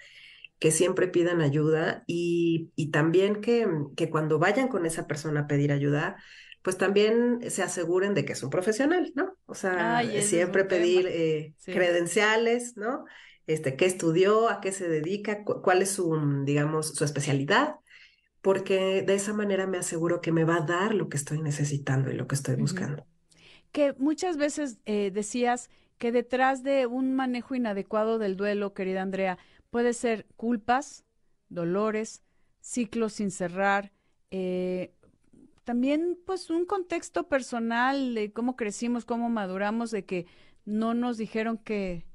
que 0.60 0.72
siempre 0.72 1.08
pidan 1.08 1.42
ayuda 1.42 2.04
y, 2.08 2.72
también 2.92 3.42
mm, 3.42 3.96
que 3.96 4.10
cuando 4.10 4.40
vayan 4.40 4.68
con 4.68 4.86
esa 4.86 5.08
persona 5.08 5.42
a 5.42 5.48
pedir 5.48 5.72
ayuda, 5.72 6.18
pues 6.64 6.78
también 6.78 7.40
se 7.50 7.62
aseguren 7.64 8.14
de 8.14 8.26
que 8.26 8.34
es 8.34 8.44
un 8.44 8.50
profesional, 8.50 9.12
¿no? 9.16 9.38
O 9.54 9.56
sea, 9.56 10.02
siempre 10.22 10.66
pedir 10.66 11.08
eh, 11.08 11.54
credenciales, 11.64 12.76
¿no? 12.76 13.06
Este, 13.46 13.76
qué 13.76 13.86
estudió, 13.86 14.50
a 14.50 14.62
qué 14.62 14.72
se 14.72 14.90
dedica, 14.90 15.44
cuál 15.44 15.82
es 15.82 15.92
su, 15.92 16.12
mm, 16.14 16.44
digamos, 16.44 16.96
su 16.96 17.04
especialidad 17.04 17.76
porque 18.44 19.04
de 19.04 19.16
esa 19.16 19.34
manera 19.34 19.68
me 19.68 19.78
aseguro 19.78 20.20
que 20.20 20.34
me 20.34 20.44
va 20.44 20.58
a 20.58 20.66
dar 20.66 20.94
lo 20.94 21.08
que 21.08 21.16
estoy 21.16 21.42
necesitando 21.42 22.12
y 22.12 22.16
lo 22.16 22.28
que 22.28 22.36
estoy 22.36 22.58
buscando. 22.58 23.06
Que 23.72 23.94
muchas 23.98 24.36
veces 24.36 24.80
eh, 24.86 25.12
decías 25.12 25.70
que 25.98 26.12
detrás 26.12 26.62
de 26.62 26.86
un 26.86 27.16
manejo 27.16 27.56
inadecuado 27.56 28.20
del 28.20 28.36
duelo, 28.36 28.74
querida 28.74 29.02
Andrea, 29.02 29.38
puede 29.70 29.94
ser 29.94 30.28
culpas, 30.36 31.06
dolores, 31.48 32.22
ciclos 32.60 33.14
sin 33.14 33.32
cerrar, 33.32 33.94
eh, 34.30 34.92
también 35.64 36.18
pues 36.26 36.50
un 36.50 36.66
contexto 36.66 37.28
personal 37.28 38.16
de 38.16 38.32
cómo 38.32 38.56
crecimos, 38.56 39.06
cómo 39.06 39.30
maduramos, 39.30 39.92
de 39.92 40.06
que 40.06 40.26
no 40.66 40.94
nos 40.94 41.18
dijeron 41.18 41.58
que, 41.58 42.06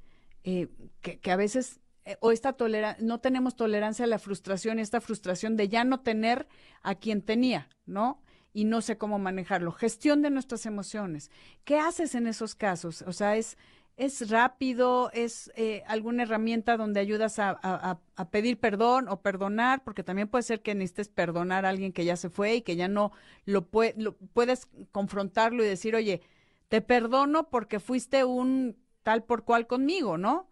eh, 0.45 0.69
que, 1.01 1.31
a 1.31 1.37
veces 1.37 1.81
eh, 2.05 2.17
o 2.21 2.33
esta 2.33 2.55
tolerancia, 2.55 3.05
no 3.05 3.21
tenemos 3.21 3.57
tolerancia 3.57 4.05
a 4.05 4.09
la 4.09 4.19
frustración, 4.19 4.79
esta 4.79 5.01
frustración 5.01 5.57
de 5.57 5.69
ya 5.69 5.85
no 5.85 6.01
tener 6.01 6.47
a 6.83 6.95
quien 6.95 7.23
tenía, 7.23 7.69
¿no? 7.87 8.23
Y 8.53 8.65
no 8.65 8.81
sé 8.81 8.97
cómo 8.97 9.19
manejarlo. 9.19 9.73
Gestión 9.73 10.23
de 10.23 10.31
nuestras 10.31 10.65
emociones. 10.67 11.31
¿Qué 11.65 11.79
haces 11.79 12.15
en 12.15 12.27
esos 12.27 12.55
casos? 12.55 13.03
O 13.03 13.13
sea, 13.13 13.37
es, 13.37 13.59
es 13.99 14.31
rápido, 14.31 15.11
es 15.13 15.53
eh, 15.57 15.83
alguna 15.87 16.23
herramienta 16.23 16.79
donde 16.79 17.01
ayudas 17.01 17.39
a, 17.39 17.51
a, 17.63 18.31
pedir 18.31 18.59
perdón 18.59 19.09
o 19.09 19.21
perdonar, 19.21 19.85
porque 19.85 20.03
también 20.03 20.29
puede 20.29 20.45
ser 20.45 20.63
que 20.63 20.75
necesites 20.75 21.09
perdonar 21.09 21.67
a 21.67 21.69
alguien 21.71 21.93
que 21.93 22.07
ya 22.07 22.17
se 22.17 22.31
fue 22.31 22.57
y 22.57 22.63
que 22.63 22.77
ya 22.77 22.89
no 22.89 23.13
lo, 23.45 23.67
puede, 23.67 23.95
lo 23.97 24.17
puedes 24.17 24.69
confrontarlo 24.93 25.63
y 25.63 25.69
decir, 25.69 25.95
oye, 25.95 26.23
te 26.69 26.81
perdono 26.81 27.51
porque 27.51 27.81
fuiste 27.81 28.25
un 28.25 28.77
tal 29.03 29.25
por 29.25 29.45
cual 29.45 29.67
conmigo, 29.67 30.17
¿no? 30.19 30.49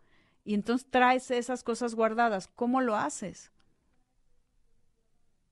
y 0.46 0.54
entonces 0.54 0.88
traes 0.88 1.30
esas 1.30 1.62
cosas 1.64 1.94
guardadas. 1.94 2.46
¿Cómo 2.54 2.80
lo 2.80 2.96
haces? 2.96 3.52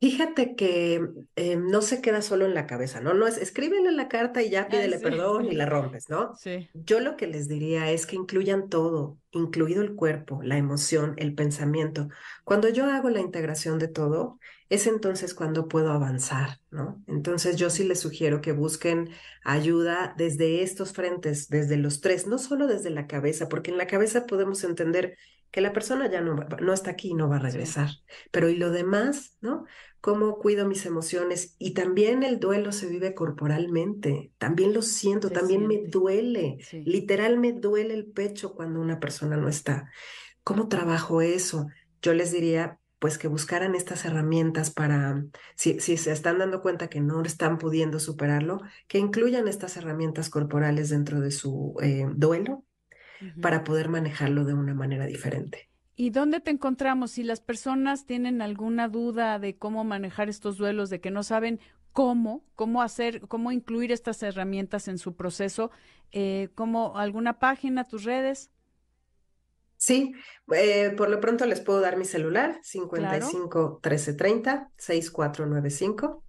Fíjate 0.04 0.54
que 0.54 1.00
eh, 1.34 1.56
no 1.56 1.80
se 1.80 2.02
queda 2.02 2.20
solo 2.20 2.44
en 2.44 2.52
la 2.52 2.66
cabeza, 2.66 3.00
¿no? 3.00 3.14
No 3.14 3.26
es 3.26 3.38
escríbele 3.38 3.90
la 3.90 4.06
carta 4.06 4.42
y 4.42 4.50
ya 4.50 4.68
pídele 4.68 4.98
perdón 4.98 5.46
y 5.46 5.52
la 5.52 5.64
rompes, 5.64 6.10
¿no? 6.10 6.34
Sí. 6.34 6.68
Yo 6.74 7.00
lo 7.00 7.16
que 7.16 7.26
les 7.26 7.48
diría 7.48 7.90
es 7.90 8.04
que 8.04 8.16
incluyan 8.16 8.68
todo, 8.68 9.16
incluido 9.30 9.80
el 9.80 9.94
cuerpo, 9.94 10.42
la 10.42 10.58
emoción, 10.58 11.14
el 11.16 11.34
pensamiento. 11.34 12.08
Cuando 12.44 12.68
yo 12.68 12.84
hago 12.84 13.08
la 13.08 13.20
integración 13.20 13.78
de 13.78 13.88
todo, 13.88 14.38
es 14.68 14.86
entonces 14.86 15.34
cuando 15.34 15.68
puedo 15.68 15.92
avanzar, 15.92 16.60
¿no? 16.70 17.02
Entonces 17.06 17.56
yo 17.56 17.70
sí 17.70 17.84
les 17.84 18.00
sugiero 18.00 18.40
que 18.40 18.52
busquen 18.52 19.10
ayuda 19.44 20.14
desde 20.16 20.62
estos 20.62 20.92
frentes, 20.92 21.48
desde 21.48 21.76
los 21.76 22.00
tres, 22.00 22.26
no 22.26 22.38
solo 22.38 22.66
desde 22.66 22.90
la 22.90 23.06
cabeza, 23.06 23.48
porque 23.48 23.70
en 23.70 23.78
la 23.78 23.86
cabeza 23.86 24.26
podemos 24.26 24.64
entender 24.64 25.16
que 25.50 25.60
la 25.60 25.72
persona 25.72 26.10
ya 26.10 26.20
no, 26.20 26.34
no 26.34 26.72
está 26.72 26.90
aquí, 26.90 27.14
no 27.14 27.28
va 27.28 27.36
a 27.36 27.40
regresar. 27.40 27.88
Pero 28.32 28.48
y 28.48 28.56
lo 28.56 28.70
demás, 28.70 29.36
¿no? 29.40 29.64
cómo 30.04 30.38
cuido 30.38 30.68
mis 30.68 30.84
emociones 30.84 31.56
y 31.58 31.72
también 31.72 32.24
el 32.24 32.38
duelo 32.38 32.72
se 32.72 32.86
vive 32.86 33.14
corporalmente, 33.14 34.32
también 34.36 34.74
lo 34.74 34.82
siento, 34.82 35.30
también 35.30 35.66
me 35.66 35.84
duele, 35.86 36.58
literal 36.84 37.38
me 37.38 37.52
duele 37.54 37.94
el 37.94 38.04
pecho 38.04 38.54
cuando 38.54 38.82
una 38.82 39.00
persona 39.00 39.38
no 39.38 39.48
está. 39.48 39.90
¿Cómo 40.42 40.68
trabajo 40.68 41.22
eso? 41.22 41.68
Yo 42.02 42.12
les 42.12 42.32
diría 42.32 42.78
pues 43.04 43.18
que 43.18 43.28
buscaran 43.28 43.74
estas 43.74 44.06
herramientas 44.06 44.70
para, 44.70 45.26
si, 45.56 45.78
si 45.78 45.98
se 45.98 46.10
están 46.10 46.38
dando 46.38 46.62
cuenta 46.62 46.88
que 46.88 47.02
no 47.02 47.20
están 47.20 47.58
pudiendo 47.58 48.00
superarlo, 48.00 48.62
que 48.88 48.96
incluyan 48.96 49.46
estas 49.46 49.76
herramientas 49.76 50.30
corporales 50.30 50.88
dentro 50.88 51.20
de 51.20 51.30
su 51.30 51.76
eh, 51.82 52.06
duelo 52.16 52.64
para 53.42 53.62
poder 53.62 53.90
manejarlo 53.90 54.46
de 54.46 54.54
una 54.54 54.72
manera 54.72 55.04
diferente. 55.04 55.68
¿Y 55.96 56.08
dónde 56.08 56.40
te 56.40 56.50
encontramos? 56.50 57.10
Si 57.10 57.24
las 57.24 57.42
personas 57.42 58.06
tienen 58.06 58.40
alguna 58.40 58.88
duda 58.88 59.38
de 59.38 59.58
cómo 59.58 59.84
manejar 59.84 60.30
estos 60.30 60.56
duelos, 60.56 60.88
de 60.88 61.02
que 61.02 61.10
no 61.10 61.22
saben 61.24 61.60
cómo, 61.92 62.42
cómo 62.54 62.80
hacer, 62.80 63.20
cómo 63.28 63.52
incluir 63.52 63.92
estas 63.92 64.22
herramientas 64.22 64.88
en 64.88 64.96
su 64.96 65.14
proceso, 65.14 65.70
eh, 66.10 66.48
¿cómo 66.54 66.96
alguna 66.96 67.38
página, 67.38 67.84
tus 67.84 68.04
redes? 68.04 68.50
Sí, 69.84 70.14
eh, 70.54 70.94
por 70.96 71.10
lo 71.10 71.20
pronto 71.20 71.44
les 71.44 71.60
puedo 71.60 71.80
dar 71.80 71.98
mi 71.98 72.06
celular, 72.06 72.58
55 72.62 73.80
1330 73.82 74.70
6495. 74.78 76.22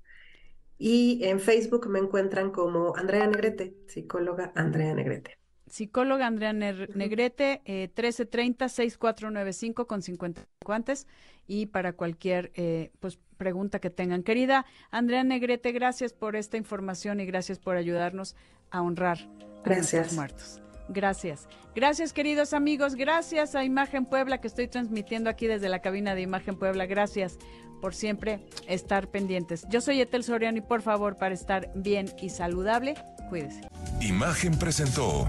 Y 0.78 1.24
en 1.24 1.40
Facebook 1.40 1.88
me 1.88 2.00
encuentran 2.00 2.52
como 2.52 2.94
Andrea 2.98 3.26
Negrete, 3.28 3.78
psicóloga 3.88 4.52
Andrea 4.56 4.94
Negrete 4.94 5.38
psicóloga 5.68 6.28
Andrea 6.28 6.54
Negrete, 6.54 7.62
eh, 7.66 7.90
1330-6495 7.96 9.88
con 9.88 10.02
50 10.02 10.48
guantes 10.64 11.08
y 11.48 11.66
para 11.68 11.94
cualquier 11.94 12.52
eh, 12.56 12.92
pues, 13.00 13.20
pregunta 13.38 13.80
que 13.80 13.90
tengan. 13.90 14.24
Querida 14.24 14.66
Andrea 14.92 15.24
Negrete, 15.24 15.72
gracias 15.72 16.14
por 16.14 16.36
esta 16.36 16.58
información 16.58 17.20
y 17.20 17.26
gracias 17.26 17.58
por 17.60 17.78
ayudarnos 17.78 18.36
a 18.70 18.82
honrar 18.82 19.18
a 19.20 19.64
gracias. 19.64 20.14
muertos. 20.14 20.62
Gracias. 20.90 21.48
Gracias, 21.76 22.14
queridos 22.14 22.54
amigos. 22.54 22.96
Gracias 22.96 23.56
a 23.56 23.64
Imagen 23.64 24.06
Puebla 24.06 24.40
que 24.40 24.48
estoy 24.48 24.68
transmitiendo 24.68 25.30
aquí 25.30 25.48
desde 25.48 25.70
la 25.70 25.80
cabina 25.80 26.16
de 26.16 26.22
Imagen 26.22 26.58
Puebla. 26.58 26.86
Gracias 26.86 27.38
por 27.82 27.94
siempre 27.94 28.46
estar 28.68 29.10
pendientes. 29.10 29.66
Yo 29.70 29.82
soy 29.82 30.02
Etel 30.02 30.24
Soriano 30.24 30.58
y 30.58 30.62
por 30.62 30.82
favor, 30.82 31.18
para 31.18 31.34
estar 31.34 31.72
bien 31.76 32.12
y 32.22 32.30
saludable, 32.30 32.96
Cuídese. 33.30 33.62
Imagen 34.02 34.58
presentó 34.58 35.28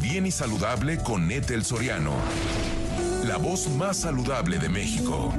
Bien 0.00 0.26
y 0.26 0.30
Saludable 0.30 0.98
con 0.98 1.30
Etel 1.30 1.64
Soriano. 1.64 2.12
La 3.26 3.36
voz 3.36 3.68
más 3.70 3.98
saludable 3.98 4.58
de 4.58 4.68
México. 4.68 5.32